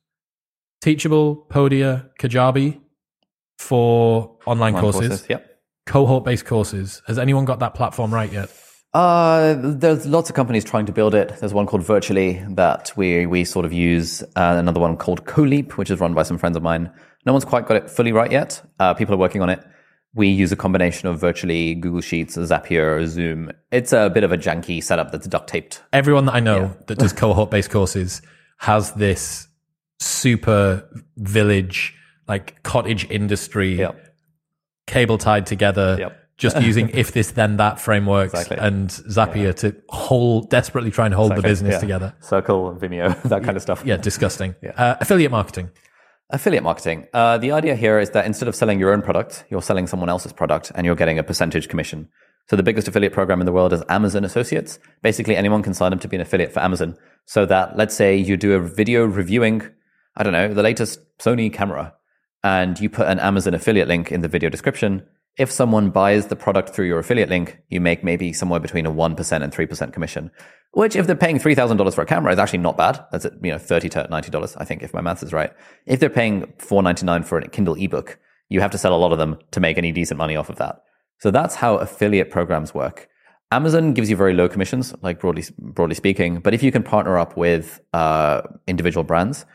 [0.82, 2.82] Teachable, Podia, Kajabi
[3.60, 5.60] for online, Online courses, Yep.
[5.86, 7.02] cohort based courses.
[7.08, 8.50] Has anyone got that platform right yet?
[8.96, 11.28] Uh, there's lots of companies trying to build it.
[11.41, 14.24] There's one called Virtually that we we sort of use.
[14.38, 16.89] Uh, another one called CoLeap, which is run by some friends of mine.
[17.26, 18.62] No one's quite got it fully right yet.
[18.80, 19.62] Uh, people are working on it.
[20.14, 23.52] We use a combination of Virtually, Google Sheets, Zapier, Zoom.
[23.70, 25.84] It's a bit of a janky setup that's duct taped.
[25.91, 28.22] Everyone that I know that does cohort based courses
[28.60, 29.50] has this
[30.00, 30.88] super
[31.18, 31.93] village,
[32.30, 34.16] like cottage industry, Yep.
[34.88, 35.98] cable tied together.
[36.00, 36.22] Yep.
[36.38, 38.58] Just using if this then that frameworks Exactly.
[38.58, 41.80] and Zapier to hold desperately try and hold the business Yeah.
[41.80, 42.14] together.
[42.20, 43.84] Circle, and Vimeo, that kind of stuff.
[43.86, 44.54] Yeah, disgusting.
[44.76, 45.70] Uh, affiliate marketing.
[46.32, 47.08] Affiliate marketing.
[47.14, 50.10] Uh, the idea here is that instead of selling your own product, you're selling someone
[50.10, 52.10] else's product and you're getting a percentage commission.
[52.50, 54.78] So the biggest affiliate program in the world is Amazon Associates.
[55.02, 56.98] Basically, anyone can sign up to be an affiliate for Amazon.
[57.26, 59.62] So that, let's say you do a video reviewing,
[60.18, 61.94] I don't know, the latest Sony camera,
[62.44, 65.04] and you put an Amazon affiliate link in the video description.
[65.38, 68.92] If someone buys the product through your affiliate link, you make maybe somewhere between a
[68.92, 70.32] 1% and 3% commission,
[70.72, 73.04] which if they're paying $3,000 for a camera is actually not bad.
[73.12, 75.52] That's, you know, 30 to $90, I think, if my maths is right.
[75.86, 78.18] If they're paying $4.99 for a Kindle ebook,
[78.48, 80.56] you have to sell a lot of them to make any decent money off of
[80.58, 80.84] that.
[81.20, 83.10] So that's how affiliate programs work.
[83.52, 86.40] Amazon gives you very low commissions, like broadly broadly speaking.
[86.40, 89.46] But if you can partner up with uh, individual brands,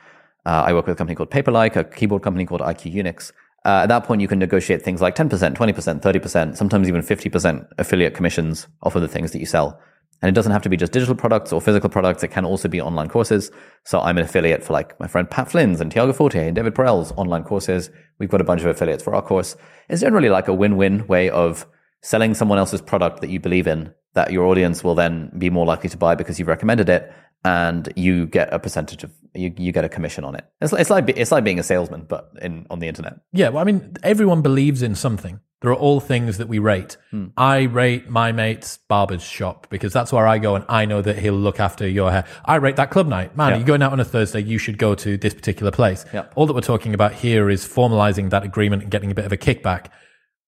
[0.46, 3.32] uh, I work with a company called Paperlike, a keyboard company called IQUNIX.
[3.64, 7.66] Uh, at that point, you can negotiate things like 10%, 20%, 30%, sometimes even 50%
[7.78, 9.78] affiliate commissions off of the things that you sell.
[10.22, 12.22] And it doesn't have to be just digital products or physical products.
[12.22, 13.50] It can also be online courses.
[13.84, 16.74] So I'm an affiliate for like my friend Pat Flynn's and Tiago Forte and David
[16.74, 17.90] Perell's online courses.
[18.18, 19.56] We've got a bunch of affiliates for our course.
[19.88, 21.66] It's generally like a win-win way of
[22.02, 25.66] selling someone else's product that you believe in that your audience will then be more
[25.66, 27.12] likely to buy because you've recommended it
[27.44, 30.44] and you get a percentage of you, you get a commission on it.
[30.60, 33.20] It's, it's like it's like being a salesman but in on the internet.
[33.32, 35.40] Yeah, well, I mean, everyone believes in something.
[35.62, 36.96] There are all things that we rate.
[37.10, 37.26] Hmm.
[37.36, 41.18] I rate my mate's barber's shop because that's where I go and I know that
[41.18, 42.24] he'll look after your hair.
[42.46, 43.36] I rate that club night.
[43.36, 43.56] Man, Yeah.
[43.58, 46.06] you're going out on a Thursday, you should go to this particular place.
[46.14, 46.24] Yeah.
[46.34, 49.32] All that we're talking about here is formalizing that agreement and getting a bit of
[49.32, 49.88] a kickback.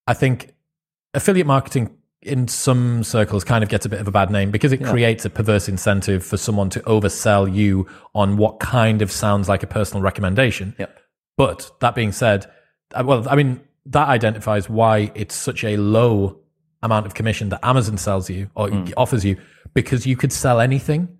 [0.06, 0.54] I think
[1.12, 4.72] affiliate marketing in some circles kind of gets a bit of a bad name because
[4.72, 9.48] it creates a perverse incentive for someone to oversell you on what kind of sounds
[9.48, 10.74] like a personal recommendation.
[10.78, 11.00] Yep.
[11.36, 12.50] But that being said,
[12.94, 16.38] uh, well, I mean, that identifies why it's such a low
[16.82, 19.36] amount of commission that Amazon sells you or offers you
[19.74, 21.18] because you could sell anything.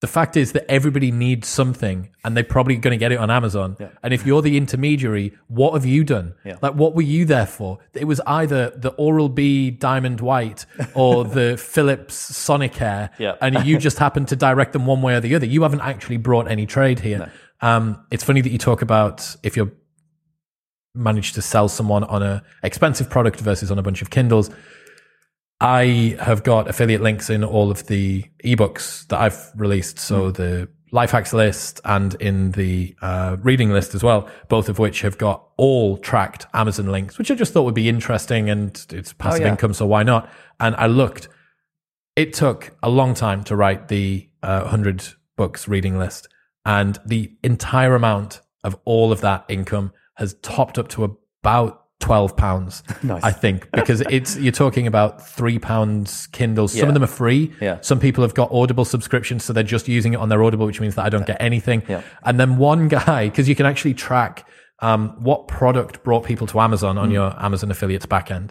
[0.00, 3.30] The fact is that everybody needs something and they're probably going to get it on
[3.30, 3.76] Amazon.
[4.02, 6.34] And if you're the intermediary, what have you done?
[6.42, 6.56] Yeah.
[6.62, 7.80] Like, what were you there for?
[7.92, 13.10] It was either the Oral B Diamond White or the Philips Sonicare.
[13.18, 13.36] Yeah.
[13.42, 15.44] And you just happened to direct them one way or the other.
[15.44, 17.30] You haven't actually brought any trade here.
[17.60, 19.70] Um, it's funny that you talk about if you're
[20.94, 24.50] managed to sell someone on a expensive product versus on a bunch of Kindles.
[25.60, 29.98] I have got affiliate links in all of the ebooks that I've released.
[29.98, 34.78] So the life hacks list and in the uh, reading list as well, both of
[34.78, 38.70] which have got all tracked Amazon links, which I just thought would be interesting and
[38.90, 39.50] it's passive yeah.
[39.50, 39.74] income.
[39.74, 40.30] So why not?
[40.58, 41.28] And I looked,
[42.16, 45.04] it took a long time to write the uh, 100
[45.36, 46.28] books reading list
[46.64, 52.36] and the entire amount of all of that income has topped up to about 12
[52.36, 53.22] pounds Nice.
[53.22, 56.86] i think because it's you're talking about three pounds kindles some Yeah.
[56.88, 57.78] of them are free Yeah.
[57.82, 60.80] some people have got audible subscriptions so they're just using it on their audible which
[60.80, 62.02] means that i don't get anything Yeah.
[62.24, 64.46] and then one guy because you can actually track
[64.82, 67.02] um, what product brought people to amazon Mm.
[67.02, 68.50] on your amazon affiliates backend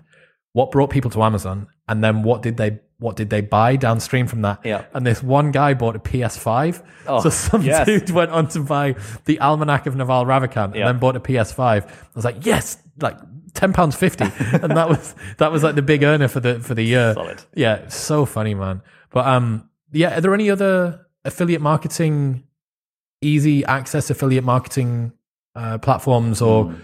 [0.53, 4.27] what brought people to amazon and then what did they what did they buy downstream
[4.27, 4.85] from that Yeah.
[4.93, 7.85] and this one guy bought a ps5 Oh, so some yes.
[7.85, 8.95] dude went on to buy
[9.25, 10.85] the almanac of naval ravikant and Yeah.
[10.87, 13.17] then bought a ps5 i was like yes like
[13.53, 14.23] 10 pounds 50
[14.61, 17.41] and that was that was like the big earner for the for the year Solid.
[17.55, 18.81] yeah so funny man
[19.11, 22.43] but um yeah are there any other affiliate marketing
[23.21, 25.11] easy access affiliate marketing
[25.55, 26.75] uh, platforms or Hmm.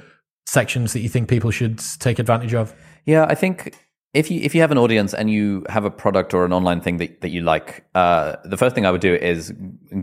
[0.47, 2.74] sections that you think people should take advantage of
[3.05, 3.76] Yeah, I think
[4.13, 6.82] if you if you have an audience and you have a product or an online
[6.82, 9.53] thing that, that you like, uh, the first thing I would do is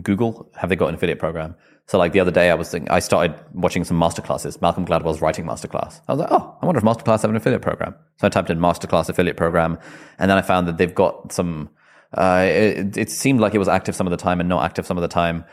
[0.01, 1.55] Google have they got an affiliate program.
[1.87, 4.61] So like the other day, I was thinking, I started watching some masterclasses.
[4.61, 5.99] Malcolm Gladwell's writing masterclass.
[6.07, 7.93] I was like, oh, I wonder if masterclass have an affiliate program.
[8.17, 9.77] So I typed in masterclass affiliate program,
[10.17, 11.69] and then I found that they've got some.
[12.17, 14.85] Uh, it, it seemed like it was active some of the time and not active
[14.85, 15.43] some of the time.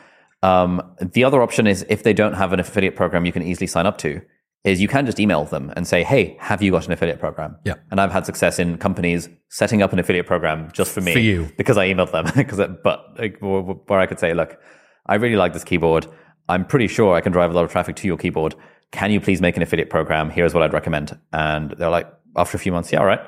[0.42, 3.66] Um, the other option is if they don't have an affiliate program, you can easily
[3.66, 4.20] sign up to.
[4.62, 7.56] Is you can just email them and say, "Hey, have you got an affiliate program?"
[7.64, 7.74] Yeah.
[7.90, 11.18] And I've had success in companies setting up an affiliate program just for me, For
[11.18, 11.50] you.
[11.56, 12.26] because I emailed them.
[12.36, 14.58] Because, but like, where where I could say, "Look,
[15.06, 16.06] I really like this keyboard.
[16.50, 18.54] I'm pretty sure I can drive a lot of traffic to your keyboard.
[18.90, 20.30] Can you please make an affiliate program?
[20.30, 23.20] Here's what I'd recommend." And they're like, after a few months, "Yeah, all right."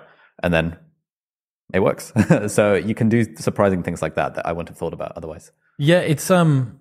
[0.43, 0.77] And then
[1.73, 2.13] it works.
[2.49, 5.53] so you can do surprising things like that that I wouldn't have thought about otherwise.
[5.79, 6.81] Yeah, it's um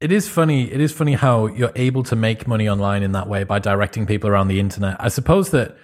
[0.00, 0.70] it is funny.
[0.70, 4.04] It is funny how you're able to make money online in that way by directing
[4.04, 4.96] people around the internet.
[4.98, 5.76] I suppose that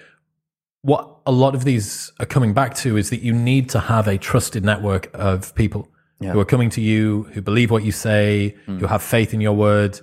[0.83, 4.09] what a lot of these are coming back to is that you need to have
[4.09, 5.89] a trusted network of people
[6.21, 9.53] who are coming to you, who believe what you say, who have faith in your
[9.55, 10.01] word.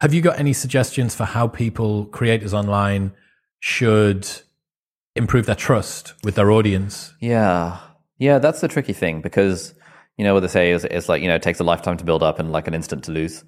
[0.00, 3.12] Have you got any suggestions for how people, creators online,
[3.60, 4.28] should
[5.14, 7.14] improve their trust with their audience?
[7.20, 7.78] Yeah.
[8.18, 9.74] Yeah, that's the tricky thing because,
[10.16, 12.04] you know, what they say is, is like, you know, it takes a lifetime to
[12.04, 13.44] build up and like an instant to lose.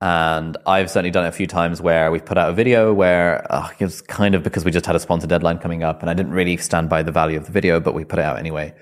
[0.00, 3.44] And I've certainly done it a few times where we've put out a video where
[3.52, 6.10] uh, it was kind of because we just had a sponsor deadline coming up and
[6.10, 8.38] I didn't really stand by the value of the video, but we put it out
[8.38, 8.74] anyway.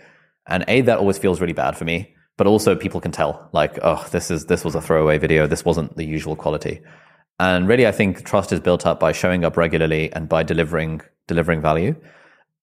[0.46, 3.78] And A, that always feels really bad for me, but also people can tell like,
[3.82, 5.46] oh, this is, this was a throwaway video.
[5.46, 6.80] This wasn't the usual quality.
[7.38, 11.02] And really, I think trust is built up by showing up regularly and by delivering,
[11.26, 11.94] delivering value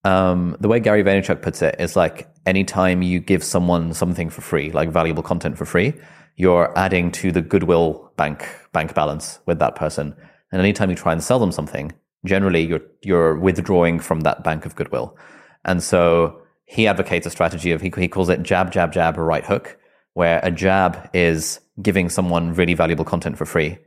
[0.04, 4.42] um, the way Gary Vaynerchuk puts it is like anytime you give someone something for
[4.42, 5.94] free, like valuable content for free,
[6.36, 10.16] you're adding to the goodwill bank bank balance with that person.
[10.52, 11.94] And anytime you try and sell them something,
[12.26, 15.18] generally you're you're withdrawing from that bank of goodwill.
[15.64, 19.45] And so he advocates a strategy of he, he calls it jab jab jab right
[19.45, 19.78] hook,
[20.14, 23.78] where a jab is giving someone really valuable content for free,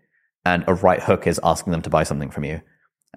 [0.44, 2.60] and a right hook is asking them to buy something from you.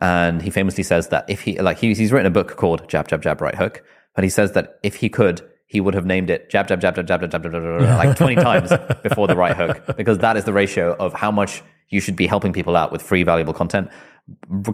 [0.02, 3.08] And he famously says that if he, like, he's, he's written a book called Jab,
[3.08, 3.84] Jab, Jab, Right Hook,
[4.16, 6.96] but he says that if he could, he would have named it Jab, Jab, Jab,
[6.96, 8.72] Jab, Jab, Jab, Jab, Jab, Jab, Jab, like 20 times
[9.04, 12.28] before the right hook, because that is the ratio of how much you should be
[12.28, 13.90] helping people out with free, valuable content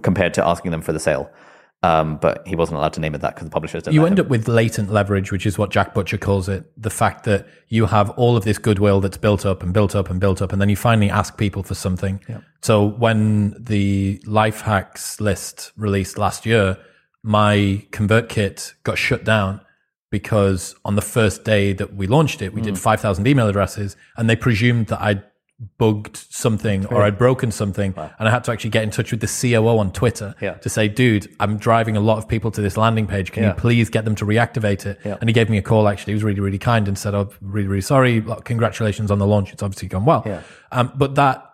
[0.01, 1.29] compared to asking them for the sale.
[1.83, 3.93] Um, but he wasn't allowed to name it that because the publishers didn't.
[3.93, 4.25] You let end him.
[4.25, 6.65] up with latent leverage, which is what Jack Butcher calls it.
[6.81, 10.09] The fact that you have all of this goodwill that's built up and built up
[10.09, 12.19] and built up, and then you finally ask people for something.
[12.61, 16.77] So when the life hacks list released last year,
[17.21, 19.61] my ConvertKit got shut down
[20.09, 24.29] because on the first day that we launched it, we did 5,000 email addresses and
[24.29, 25.23] they presumed that I'd
[25.77, 29.21] bugged something or I'd broken something and I had to actually get in touch with
[29.21, 30.55] the COO on Twitter Yeah.
[30.55, 33.31] to say, dude, I'm driving a lot of people to this landing page.
[33.31, 33.49] Can Yeah.
[33.49, 34.99] you please get them to reactivate it?
[35.05, 35.15] Yeah.
[35.21, 36.11] And he gave me a call actually.
[36.11, 38.21] He was really, really kind and said, I'm Oh, really, really sorry.
[38.43, 39.53] Congratulations on the launch.
[39.53, 40.25] It's obviously gone well.
[40.73, 41.45] Um, but that,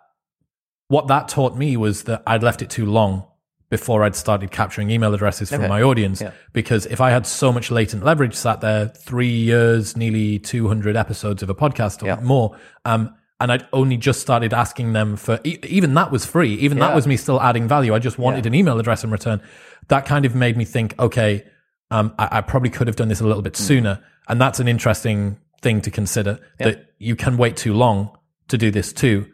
[0.88, 3.24] what that taught me was that I'd left it too long
[3.70, 5.68] before I'd started capturing email addresses from Okay.
[5.68, 6.20] my audience.
[6.20, 6.32] Yeah.
[6.52, 11.42] Because if I had so much latent leverage sat there, three years, nearly 200 episodes
[11.42, 12.20] of a podcast or Yeah.
[12.20, 16.54] more, um, and I'd only just started asking them for, e- even that was free.
[16.54, 17.92] Even that was me still adding value.
[17.92, 18.50] I just wanted Yeah.
[18.50, 19.42] an email address in return.
[19.88, 21.44] That kind of made me think, okay,
[21.90, 23.98] um, I, I probably could have done this a little bit sooner.
[24.28, 28.16] And that's an interesting thing to consider that you can wait too long
[28.46, 29.26] to do this too.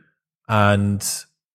[0.49, 1.07] And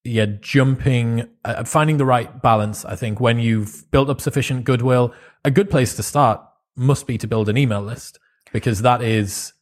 [0.03, 2.85] yeah, jumping, uh, finding the right balance.
[2.85, 5.11] I think when you've built up sufficient goodwill,
[5.43, 6.39] a good place to start
[6.75, 8.19] must be to build an email list
[8.51, 9.53] because that is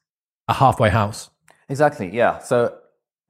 [0.50, 1.30] a halfway house.
[1.70, 2.10] Exactly.
[2.14, 2.40] Yeah.
[2.40, 2.76] So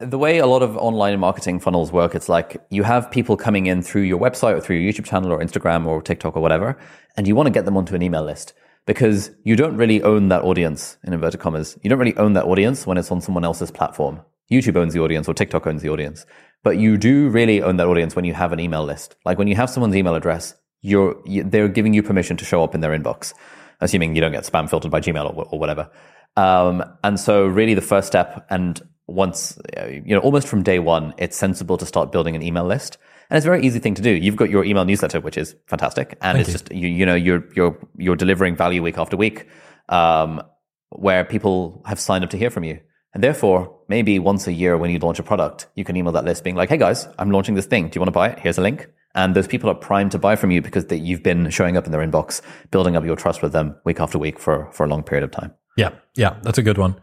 [0.01, 3.67] the way a lot of online marketing funnels work, it's like you have people coming
[3.67, 6.77] in through your website or through your YouTube channel or Instagram or TikTok or whatever,
[7.15, 8.53] and you want to get them onto an email list
[8.85, 11.77] because you don't really own that audience in inverted commas.
[11.83, 14.21] You don't really own that audience when it's on someone else's platform.
[14.51, 16.25] YouTube owns the audience or TikTok owns the audience,
[16.63, 19.15] but you do really own that audience when you have an email list.
[19.23, 22.75] Like when you have someone's email address, you're, they're giving you permission to show up
[22.75, 23.33] in their inbox,
[23.79, 25.89] assuming you don't get spam filtered by Gmail or, or whatever.
[26.35, 28.81] Um, and so really the first step and
[29.13, 32.65] once, uh, you know, almost from day one, it's sensible to start building an email
[32.65, 32.97] list.
[33.29, 34.09] And it's a very easy thing to do.
[34.09, 36.17] You've got your email newsletter, which is fantastic.
[36.21, 39.47] And it's just, you, you know, you're, you're, you're delivering value week after week,
[39.87, 40.41] um,
[40.89, 42.79] where people have signed up to hear from you.
[43.13, 46.25] And therefore, maybe once a year when you launch a product, you can email that
[46.25, 47.89] list being like, Hey guys, I'm launching this thing.
[47.89, 48.39] Do you want to buy it?
[48.39, 48.89] Here's a link.
[49.15, 51.85] And those people are primed to buy from you because they, you've been showing up
[51.85, 54.89] in their inbox, building up your trust with them week after week for, for a
[54.89, 55.53] long period of time.
[55.77, 56.95] Yeah, yeah, that's a good one.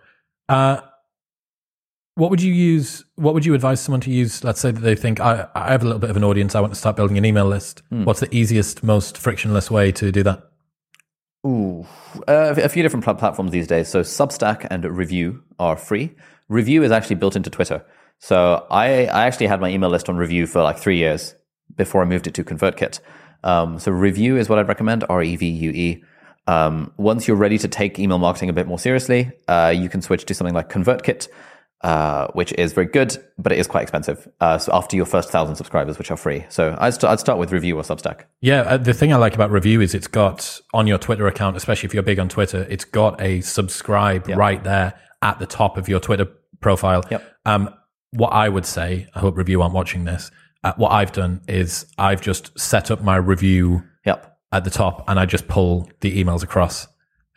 [0.49, 0.81] Uh,
[2.19, 3.05] what would you use?
[3.14, 4.43] What would you advise someone to use?
[4.43, 6.57] Let's say that they think I, I have a little bit of an audience.
[6.57, 7.83] I want to start building an email list.
[7.91, 10.43] What's the easiest, most frictionless way to do that?
[11.47, 11.87] Ooh,
[12.27, 13.87] uh, a few different pl- platforms these days.
[13.87, 16.16] So Substack and Revue are free.
[16.49, 17.85] Revue is actually built into Twitter.
[18.19, 21.37] So I, I actually had my email list on Revue for like three years
[21.77, 22.99] before I moved it to ConvertKit.
[23.45, 25.05] Um, so Revue is what I'd recommend.
[25.09, 26.05] R E V U E.
[26.49, 30.03] Um, once you're ready to take email marketing a bit more seriously, uh, you can
[30.03, 31.29] switch to something like ConvertKit,
[31.83, 34.29] uh, which is very good, but it is quite expensive.
[34.41, 36.45] Uh, so after your first thousand subscribers, which are free.
[36.49, 38.22] So I'd, st- I'd start with Revue or Substack.
[38.41, 41.57] Yeah, uh, the thing I like about Revue is it's got on your Twitter account,
[41.57, 45.76] especially if you're big on Twitter, it's got a subscribe right there at the top
[45.76, 46.26] of your Twitter
[46.61, 47.05] profile.
[47.11, 47.37] Yep.
[47.47, 47.74] Um,
[48.11, 50.31] what I would say, I hope Revue aren't watching this.
[50.64, 54.37] Uh, what I've done is I've just set up my Revue Yep.
[54.51, 56.89] at the top and I just pull the emails across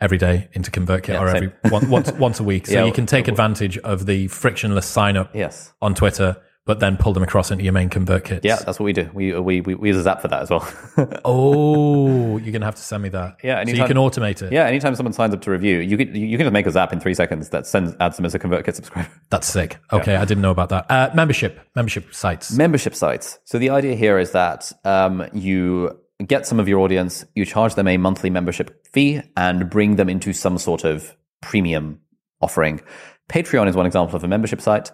[0.02, 2.66] every day into ConvertKit or every one, once once a week.
[2.66, 5.72] So Yeah, you can take advantage of the frictionless sign up Yes.
[5.80, 6.36] on Twitter,
[6.66, 8.40] but then pull them across into your main ConvertKit.
[8.44, 9.08] Yeah, that's what we do.
[9.14, 10.68] We, we, we, we use a Zap for that as well.
[11.24, 13.38] Oh, you're gonna have to send me that.
[13.42, 14.52] Yeah, so you can automate it.
[14.52, 16.92] Yeah, anytime someone signs up to Revue, you can you can just make a zap
[16.92, 19.08] in three seconds that sends adds them as a ConvertKit subscriber.
[19.30, 19.78] That's sick.
[19.92, 20.90] Okay, I didn't know about that.
[20.90, 22.52] Uh, membership, membership sites.
[22.52, 23.38] Membership sites.
[23.44, 27.74] So the idea here is that um, you get some of your audience, you charge
[27.74, 32.00] them a monthly membership fee, and bring them into some sort of premium
[32.40, 32.80] offering.
[33.28, 34.90] Patreon is one example of a membership site.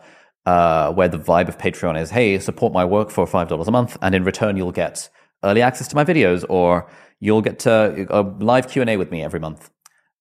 [0.47, 3.71] Uh, where the vibe of Patreon is, hey, support my work for five dollars a
[3.71, 5.11] month, and in return you'll get
[5.45, 9.11] early access to my videos, or you'll get to a live Q and A with
[9.11, 9.69] me every month.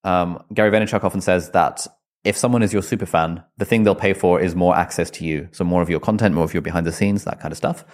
[0.04, 1.86] Um, Gary Vaynerchuk often says that
[2.24, 5.24] if someone is your super fan, the thing they'll pay for is more access to
[5.24, 5.48] you.
[5.52, 7.86] So more of your content, more of your behind the scenes, that kind of stuff.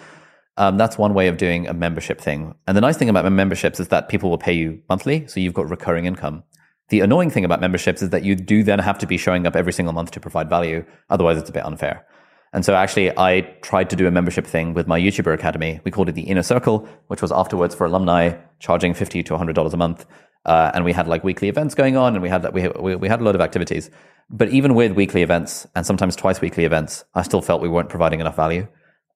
[0.57, 2.55] Um, that's one way of doing a membership thing.
[2.67, 5.27] And the nice thing about memberships is that people will pay you monthly.
[5.27, 6.43] So you've got recurring income.
[6.89, 9.55] The annoying thing about memberships is that you do then have to be showing up
[9.55, 10.85] every single month to provide value.
[11.09, 12.05] Otherwise, it's a bit unfair.
[12.53, 15.81] And so actually, I tried to do a membership thing with my YouTuber Academy.
[15.83, 19.73] We called it the Inner Circle, which was afterwards for alumni charging 50 to $100
[19.73, 20.05] a month.
[20.45, 23.07] Uh, and we had like weekly events going on and we had, we, we, we
[23.09, 23.89] had a lot of activities.
[24.29, 27.89] But even with weekly events and sometimes twice weekly events, I still felt we weren't
[27.89, 28.67] providing enough value.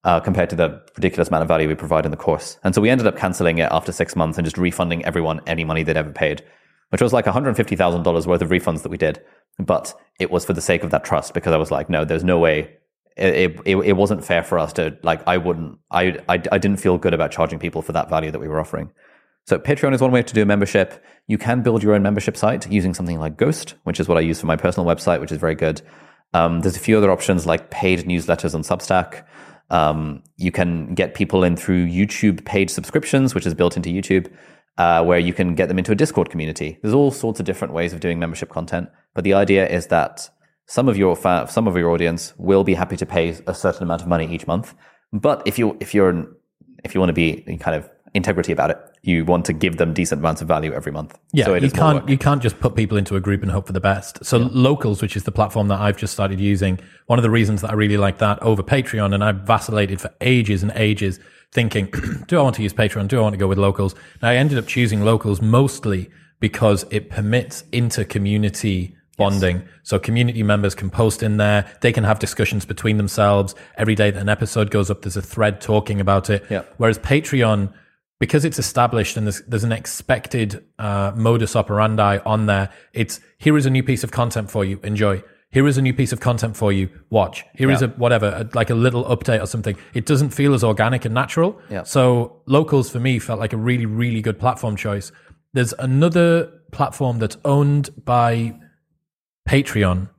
[0.05, 2.57] Uh, compared to the ridiculous amount of value we provide in the course.
[2.63, 5.65] And so we ended up canceling it after six months and just refunding everyone any
[5.65, 6.41] money they'd ever paid,
[6.87, 9.21] which was like $150,000 worth of refunds that we did.
[9.59, 12.23] But it was for the sake of that trust because I was like, no, there's
[12.23, 12.77] no way.
[13.17, 16.77] It, it, it wasn't fair for us to like, I wouldn't, I, I, I didn't
[16.77, 18.91] feel good about charging people for that value that we were offering.
[19.47, 21.03] So Patreon is one way to do a membership.
[21.27, 24.21] You can build your own membership site using something like Ghost, which is what I
[24.21, 25.81] use for my personal website, which is very good.
[26.33, 29.25] Um, there's a few other options like paid newsletters on Substack.
[29.69, 34.31] Um, you can get people in through YouTube paid subscriptions, which is built into YouTube,
[34.77, 36.79] uh, where you can get them into a Discord community.
[36.81, 40.29] There's all sorts of different ways of doing membership content, but the idea is that
[40.65, 43.83] some of your fa- some of your audience will be happy to pay a certain
[43.83, 44.73] amount of money each month.
[45.11, 46.27] But if you if you're
[46.83, 49.93] if you want to be kind of integrity about it, you want to give them
[49.93, 51.17] decent amounts of value every month.
[51.31, 53.51] Yeah, so it you is can't you can't just put people into a group and
[53.51, 54.23] hope for the best.
[54.25, 57.61] So locals, which is the platform that I've just started using, one of the reasons
[57.61, 61.19] that I really like that over Patreon, and I've vacillated for ages and ages,
[61.51, 61.91] thinking,
[62.27, 63.07] do I want to use Patreon?
[63.07, 63.95] Do I want to go with locals?
[64.21, 69.67] And I ended up choosing locals mostly because it permits inter community bonding.
[69.83, 71.69] So community members can post in there.
[71.81, 73.53] They can have discussions between themselves.
[73.75, 76.45] Every day that an episode goes up, there's a thread talking about it.
[76.49, 76.63] Yeah.
[76.77, 77.71] Whereas Patreon,
[78.19, 83.57] because it's established and there's, there's an expected uh, modus operandi on there, it's here
[83.57, 84.79] is a new piece of content for you.
[84.83, 85.23] Enjoy.
[85.51, 86.89] Here is a new piece of content for you.
[87.09, 87.43] Watch.
[87.55, 89.75] Here is a whatever, a, like a little update or something.
[89.95, 91.59] It doesn't feel as organic and natural.
[91.71, 91.83] Yeah.
[91.83, 95.11] So locals for me felt like a really, really good platform choice.
[95.53, 98.59] There's another platform that's owned by
[99.47, 100.09] Patreon,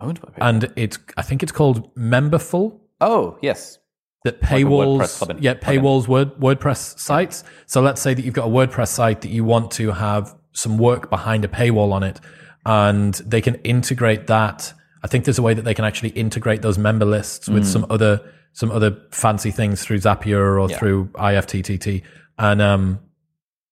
[0.00, 0.42] Owned by people.
[0.46, 3.78] and it's I think it's called Memberful oh yes,
[4.26, 7.42] that Like paywalls WordPress yeah paywalls word WordPress sites.
[7.66, 10.78] So let's say that you've got a WordPress site that you want to have some
[10.78, 12.20] work behind a paywall on it,
[12.64, 14.72] and they can integrate that.
[15.02, 17.72] I think there's a way that they can actually integrate those member lists with Mm.
[17.74, 18.20] some other
[18.52, 22.02] some other fancy things through Zapier or through IFTTT,
[22.38, 22.98] and um,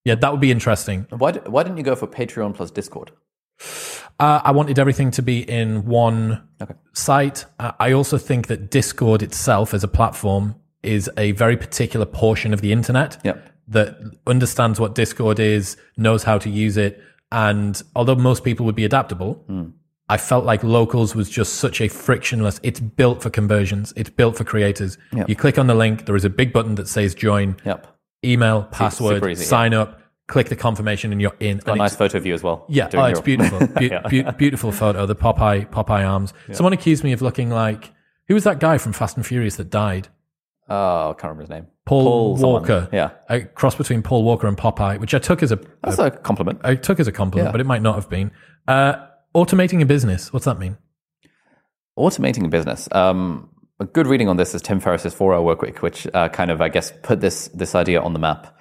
[0.05, 1.07] yeah, that would be interesting.
[1.11, 3.11] why why didn't you go for Patreon plus Discord?
[4.21, 6.75] Uh, I wanted everything to be in one Okay.
[6.93, 7.47] site.
[7.59, 12.53] Uh, I also think that Discord itself as a platform is a very particular portion
[12.55, 13.49] of the internet Yep.
[13.69, 17.01] that understands what Discord is, knows how to use it.
[17.33, 19.65] And although most people would be adaptable, Hmm.
[20.09, 23.93] I felt like locals was just such a frictionless, it's built for conversions.
[23.97, 24.99] It's built for creators.
[25.17, 25.29] Yep.
[25.31, 26.05] You click on the link.
[26.05, 27.87] There is a big button that says join, Yep.
[28.23, 29.49] email, password, easy, yeah.
[29.49, 31.61] sign up, click the confirmation and you're in.
[31.67, 32.65] A nice photo of you as well.
[32.69, 34.01] yeah, oh, it's beautiful, Be- Yeah.
[34.09, 35.07] be- beautiful photo.
[35.07, 36.33] The Popeye Popeye arms.
[36.53, 37.93] Someone accused me of looking like
[38.29, 40.09] who was that guy from Fast and Furious that died?
[40.69, 41.67] Oh, I can't remember his name.
[41.85, 42.63] Paul, someone.
[42.63, 42.89] Walker.
[42.91, 46.11] Yeah, a cross between Paul Walker and Popeye, which I took as a that's a
[46.11, 46.61] compliment.
[46.65, 47.53] I took as a compliment, Yeah.
[47.53, 48.31] but it might not have been.
[48.67, 48.95] Uh,
[49.35, 50.33] automating a business.
[50.33, 50.79] What's that mean?
[51.99, 52.89] Automating a business.
[52.93, 56.29] Um, a good reading on this is Tim Ferriss's Four Hour Work Week, which uh,
[56.31, 58.57] kind of, I guess, put this this idea on the map.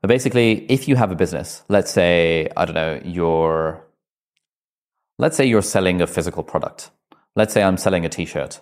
[0.00, 3.84] But basically, if you have a business, let's say, I don't know, you're,
[5.18, 6.90] let's say you're selling a physical product.
[7.34, 8.60] Let's say I'm selling a T-shirt.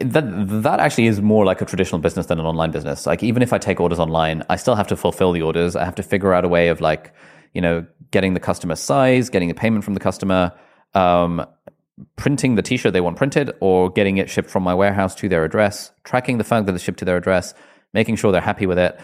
[0.00, 3.04] That that actually is more like a traditional business than an online business.
[3.04, 5.74] Like even if I take orders online, I still have to fulfill the orders.
[5.74, 7.12] I have to figure out a way of like,
[7.52, 10.52] you know, getting the customer size, getting a payment from the customer,
[10.94, 11.44] um,
[12.16, 15.44] printing the t-shirt they want printed or getting it shipped from my warehouse to their
[15.44, 17.54] address tracking the fact that it's shipped to their address
[17.94, 19.00] making sure they're happy with it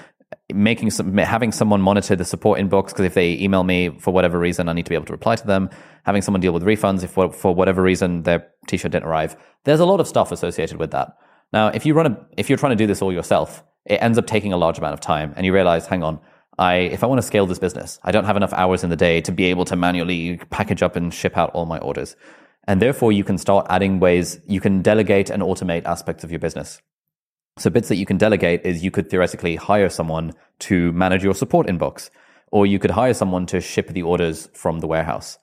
[0.53, 4.39] making some having someone monitor the support inbox because if they email me for whatever
[4.39, 5.69] reason i need to be able to reply to them
[6.05, 9.81] having someone deal with refunds if for, for whatever reason their t-shirt didn't arrive there's
[9.81, 11.17] a lot of stuff associated with that
[11.53, 14.19] now if you run a if you're trying to do this all yourself it ends
[14.19, 16.21] up taking a large amount of time and you realize hang on
[16.59, 18.97] I, if I want to scale this business, I don't have enough hours in the
[18.97, 22.15] day to be able to manually package up and ship out all my orders.
[22.69, 26.39] And therefore, you can start adding ways you can delegate and automate aspects of your
[26.39, 26.81] business.
[27.59, 31.35] So, bits that you can delegate is you could theoretically hire someone to manage your
[31.35, 32.09] support inbox,
[32.51, 35.39] or you could hire someone to ship the orders from the warehouse.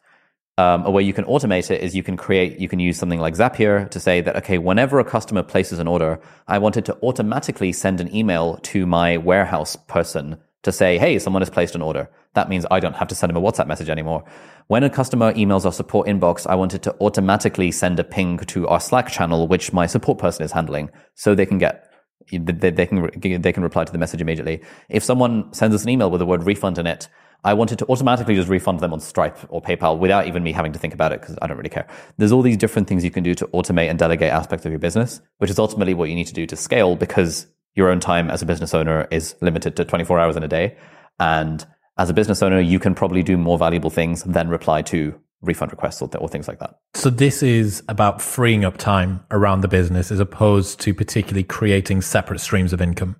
[0.57, 3.19] Um, a way you can automate it is you can create, you can use something
[3.19, 6.97] like Zapier to say that, okay, whenever a customer places an order, I wanted to
[7.01, 11.81] automatically send an email to my warehouse person to say, hey, someone has placed an
[11.81, 12.09] order.
[12.33, 14.25] That means I don't have to send them a WhatsApp message anymore.
[14.67, 18.67] When a customer emails our support inbox, I wanted to automatically send a ping to
[18.67, 21.88] our Slack channel, which my support person is handling, so they can get
[22.31, 23.09] they, they can
[23.41, 24.61] they can reply to the message immediately.
[24.89, 27.07] If someone sends us an email with the word refund in it,
[27.43, 30.73] I wanted to automatically just refund them on Stripe or PayPal without even me having
[30.73, 31.87] to think about it because I don't really care.
[32.17, 34.79] There's all these different things you can do to automate and delegate aspects of your
[34.79, 38.29] business, which is ultimately what you need to do to scale because your own time
[38.29, 40.75] as a business owner is limited to 24 hours in a day.
[41.19, 41.65] And
[41.97, 45.71] as a business owner, you can probably do more valuable things than reply to refund
[45.71, 46.79] requests or, or things like that.
[46.93, 52.01] So this is about freeing up time around the business as opposed to particularly creating
[52.01, 53.15] separate streams of income.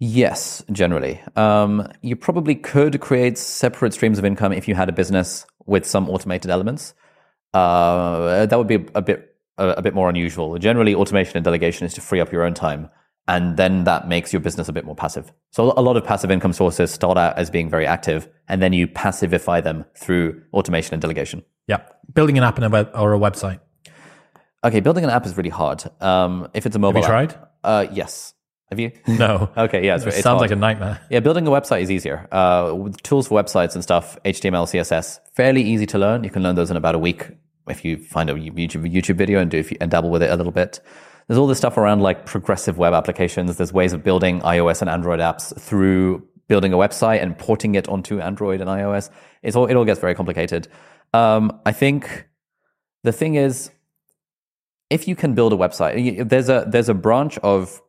[0.00, 1.20] Yes, generally.
[1.36, 5.86] Um, you probably could create separate streams of income if you had a business with
[5.86, 6.94] some automated elements.
[7.52, 10.58] Uh, that would be a bit a, a bit more unusual.
[10.58, 12.90] Generally, automation and delegation is to free up your own time,
[13.28, 15.32] and then that makes your business a bit more passive.
[15.50, 18.72] So a lot of passive income sources start out as being very active, and then
[18.72, 21.42] you passivify them through automation and delegation.
[21.66, 21.80] Yeah,
[22.12, 23.60] building an app and a web, or a website.
[24.62, 25.84] Okay, building an app is really hard.
[26.00, 27.48] Um, if it's a mobile, Have you app- tried?
[27.62, 28.34] Uh, yes.
[28.70, 28.92] Have you?
[29.06, 29.50] No.
[29.56, 30.40] okay, yeah, it's, It it's sounds hard.
[30.40, 31.00] like a nightmare.
[31.10, 32.26] Yeah, building a website is easier.
[32.32, 36.24] Uh, with tools for websites and stuff, HTML, CSS, fairly easy to learn.
[36.24, 37.28] You can learn those in about a week.
[37.68, 40.30] if you find a YouTube YouTube video and do if you, and dabble with it
[40.30, 40.80] a little bit.
[41.26, 43.56] There's all this stuff around like progressive web applications.
[43.56, 47.88] There's ways of building iOS and Android apps through building a website and porting it
[47.88, 49.10] onto Android and iOS.
[49.42, 50.68] It's all it all gets very complicated.
[51.12, 52.28] Um, I think
[53.02, 53.70] the thing is,
[54.90, 57.80] if you can build a website, there's a there's a branch of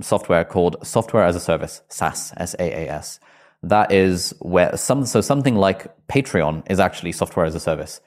[0.00, 3.20] software called software as a service, SaaS, S A A S.
[3.62, 8.00] That is where some so something like Patreon is actually software as a service.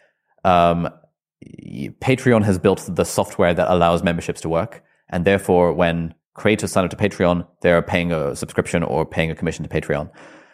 [0.44, 0.90] Um,
[2.02, 6.84] Patreon has built the software that allows memberships to work, and therefore, when creators sign
[6.84, 10.10] up to Patreon, they're paying a subscription or paying a commission to Patreon.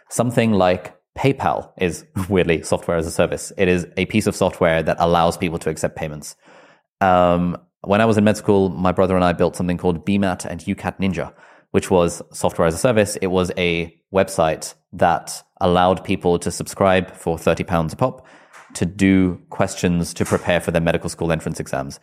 [0.09, 3.51] Something like PayPal is weirdly software as a service.
[3.57, 6.35] It is a piece of software that allows people to accept payments.
[6.99, 10.45] Um, when I was in med school, my brother and I built something called BMAT
[10.45, 11.33] and UCAT Ninja,
[11.71, 13.15] which was software as a service.
[13.17, 18.27] It was a website that allowed people to subscribe for 30 pounds a pop
[18.75, 21.99] to do questions to prepare for their medical school entrance exams.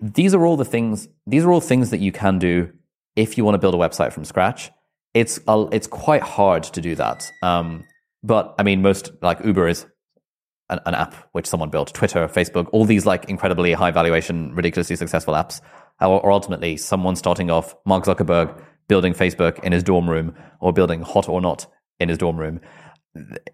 [0.00, 2.72] These are all the things, these are all things that you can do
[3.16, 4.70] if you want to build a website from scratch.
[5.14, 7.30] It's, it's quite hard to do that.
[7.42, 7.84] Um,
[8.22, 9.86] but I mean, most like Uber is
[10.68, 14.96] an, an, app which someone built, Twitter, Facebook, all these like incredibly high valuation, ridiculously
[14.96, 15.60] successful apps,
[16.00, 21.02] or ultimately someone starting off, Mark Zuckerberg building Facebook in his dorm room or building
[21.02, 21.66] Hot or Not
[21.98, 22.60] in his dorm room.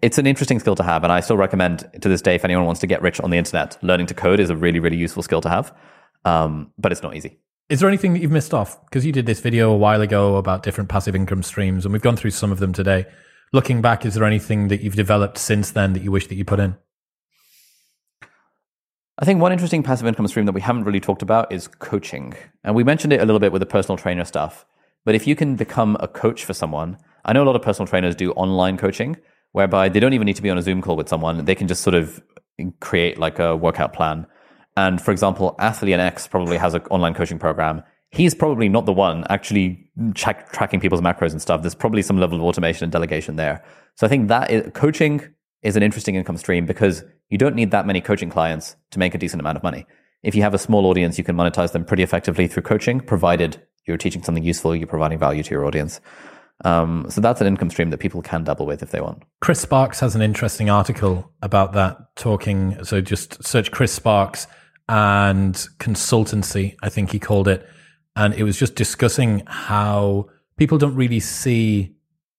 [0.01, 2.65] It's an interesting skill to have, and I still recommend to this day if anyone
[2.65, 5.23] wants to get rich on the internet, learning to code is a really, really useful
[5.23, 5.73] skill to have.
[6.25, 7.39] Um, but it's not easy.
[7.69, 8.83] Is there anything that you've missed off?
[8.85, 12.01] Because you did this video a while ago about different passive income streams, and we've
[12.01, 13.05] gone through some of them today.
[13.51, 16.45] Looking back, is there anything that you've developed since then that you wish that you
[16.45, 16.75] put in?
[19.19, 22.35] I think one interesting passive income stream that we haven't really talked about is coaching.
[22.63, 24.65] And we mentioned it a little bit with the personal trainer stuff.
[25.05, 27.87] But if you can become a coach for someone, I know a lot of personal
[27.87, 29.17] trainers do online coaching,
[29.51, 31.45] whereby they don't even need to be on a Zoom call with someone.
[31.45, 32.21] They can just sort of
[32.79, 34.27] create like a workout plan.
[34.75, 37.83] And for example, Athlean X probably has an online coaching program.
[38.11, 41.61] He's probably not the one actually tracking people's macros and stuff.
[41.61, 43.63] There's probably some level of automation and delegation there.
[43.95, 45.21] So I think that is, coaching
[45.61, 49.13] is an interesting income stream because you don't need that many coaching clients to make
[49.13, 49.85] a decent amount of money.
[50.23, 53.61] If you have a small audience, you can monetize them pretty effectively through coaching, provided
[53.85, 55.99] you're teaching something useful, you're providing value to your audience.
[56.65, 59.23] Um, so that's an income stream that people can double with if they want.
[59.41, 62.83] Chris Sparks has an interesting article about that, talking.
[62.83, 64.47] So just search Chris Sparks
[64.89, 67.67] and consultancy, I think he called it.
[68.15, 71.95] And it was just discussing how people don't really see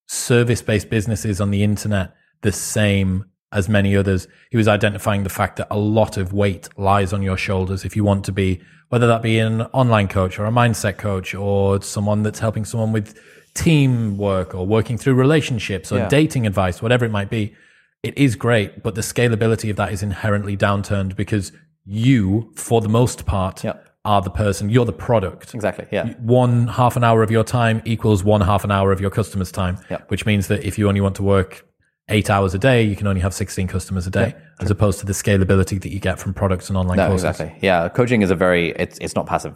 [0.09, 4.27] service based businesses on the internet the same as many others.
[4.51, 7.97] He was identifying the fact that a lot of weight lies on your shoulders if
[7.97, 11.81] you want to be, whether that be an online coach or a mindset coach or
[11.83, 13.19] someone that's helping someone with
[13.55, 16.09] teamwork or working through relationships or yeah.
[16.09, 17.55] dating advice, whatever it might be.
[18.03, 21.51] It is great, but the scalability of that is inherently downturned because
[21.85, 23.65] you, for the most part,
[24.05, 24.71] are the person.
[24.71, 25.55] You're the product.
[25.55, 25.87] Exactly.
[25.91, 26.15] Yeah.
[26.19, 29.51] One half an hour of your time equals one half an hour of your customer's
[29.51, 29.79] time,
[30.09, 31.67] which means that if you only want to work
[32.09, 34.99] eight hours a day, you can only have 16 customers a day, yeah, as opposed
[35.01, 37.25] to the scalability that you get from products and online no, courses.
[37.25, 37.59] Exactly.
[37.61, 37.89] Yeah.
[37.89, 39.55] Coaching is a very, it's, it's not passive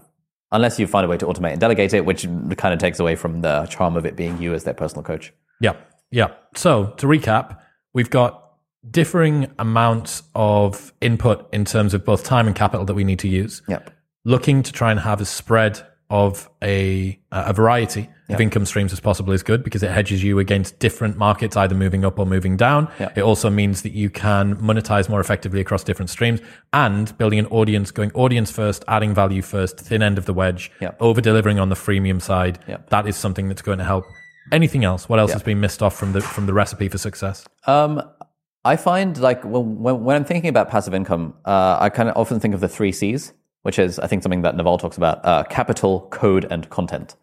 [0.52, 2.22] unless you find a way to automate and delegate it, which
[2.56, 5.32] kind of takes away from the charm of it being you as their personal coach.
[5.60, 5.74] Yeah.
[6.10, 6.34] Yeah.
[6.54, 7.58] So to recap,
[7.94, 8.38] we've got
[8.90, 13.28] differing amounts of input in terms of both time and capital that we need to
[13.28, 13.62] use.
[13.68, 13.90] Yep.
[14.24, 19.00] Looking to try and have a spread of a a variety of income streams as
[19.00, 22.56] possible is good because it hedges you against different markets either moving up or moving
[22.56, 22.90] down.
[23.16, 26.40] It also means that you can monetize more effectively across different streams
[26.72, 30.70] and building an audience, going audience first, adding value first, thin end of the wedge,
[31.00, 32.58] over delivering on the freemium side.
[32.90, 34.04] That is something that's going to help.
[34.50, 35.08] Anything else?
[35.08, 37.46] What else has been missed off from the from the recipe for success?
[37.66, 38.02] Um,
[38.64, 42.38] I find like when, when, I'm thinking about passive income, uh, I kind of often
[42.38, 43.32] think of the three C's
[43.62, 47.16] which is, I think, something that Naval talks about uh, capital, code, and content.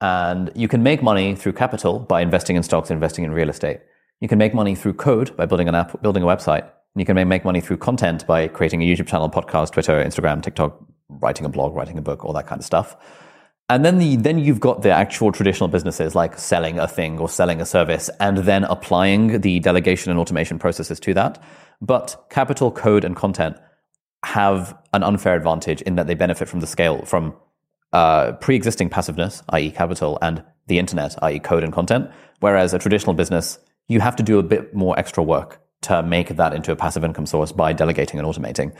[0.00, 3.80] And you can make money through capital by investing in stocks, investing in real estate.
[4.20, 6.62] You can make money through code by building an app, building a website.
[6.62, 10.42] And you can make money through content by creating a YouTube channel, podcast, Twitter, Instagram,
[10.42, 10.78] TikTok,
[11.08, 12.96] writing a blog, writing a book, all that kind of stuff.
[13.68, 17.28] And then the, then you've got the actual traditional businesses like selling a thing or
[17.28, 21.42] selling a service and then applying the delegation and automation processes to that.
[21.80, 23.56] But capital, code, and content
[24.24, 27.34] have an unfair advantage in that they benefit from the scale from
[27.92, 32.10] uh, pre-existing passiveness, i.e., capital, and the internet, i.e., code and content.
[32.40, 33.58] Whereas a traditional business,
[33.88, 37.04] you have to do a bit more extra work to make that into a passive
[37.04, 38.74] income source by delegating and automating.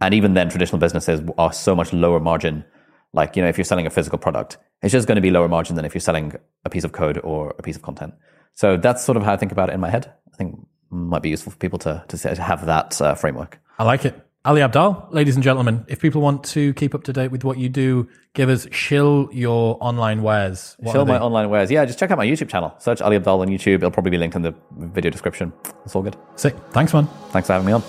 [0.00, 2.64] And even then, traditional businesses are so much lower margin.
[3.12, 5.48] Like, you know, if you're selling a physical product, it's just going to be lower
[5.48, 6.34] margin than if you're selling
[6.64, 8.14] a piece of code or a piece of content.
[8.54, 10.12] So that's sort of how I think about it in my head.
[10.32, 13.58] I think might be useful for people to, to, to have that uh, framework.
[13.78, 14.23] I like it.
[14.46, 17.56] Ali Abdaal, ladies and gentlemen, if people want to keep up to date with what
[17.56, 20.76] you do, give us shill your online wares.
[20.80, 21.70] What are my online wares.
[21.70, 22.74] Yeah, just check out my YouTube channel.
[22.78, 23.76] Search Ali Abdaal on YouTube.
[23.76, 25.50] It'll probably be linked in the video description.
[25.86, 26.18] It's all good.
[26.36, 26.54] Sick.
[26.72, 27.08] Thanks, man.
[27.30, 27.80] Thanks for having me on.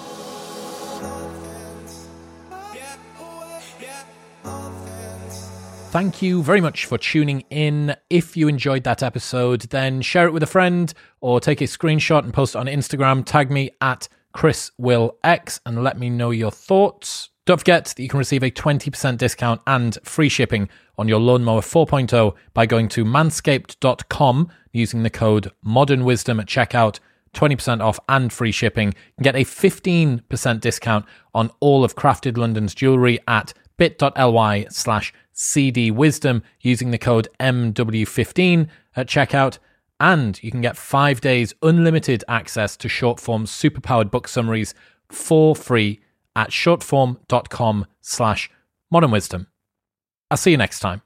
[5.92, 7.98] Thank you very much for tuning in.
[8.10, 12.24] If you enjoyed that episode, then share it with a friend or take a screenshot
[12.24, 13.26] and post it on Instagram.
[13.26, 17.30] Tag me at Chris Will X and let me know your thoughts.
[17.46, 20.68] Don't forget that you can receive a 20% discount and free shipping
[20.98, 27.00] on your lawnmower 4.0 by going to manscaped.com using the code Modern Wisdom at checkout.
[27.34, 28.94] 20% off and free shipping.
[29.18, 36.42] You get a 15% discount on all of Craftd London's jewelry at bit.ly slash cdwisdom
[36.60, 38.68] using the code MW15
[38.98, 39.60] at checkout.
[40.00, 44.74] And you can get five days unlimited access to Shortform superpowered book summaries
[45.10, 46.02] for free
[46.36, 48.50] at shortform.com slash
[48.92, 49.48] modern wisdom.
[50.30, 51.02] I'll see you next time.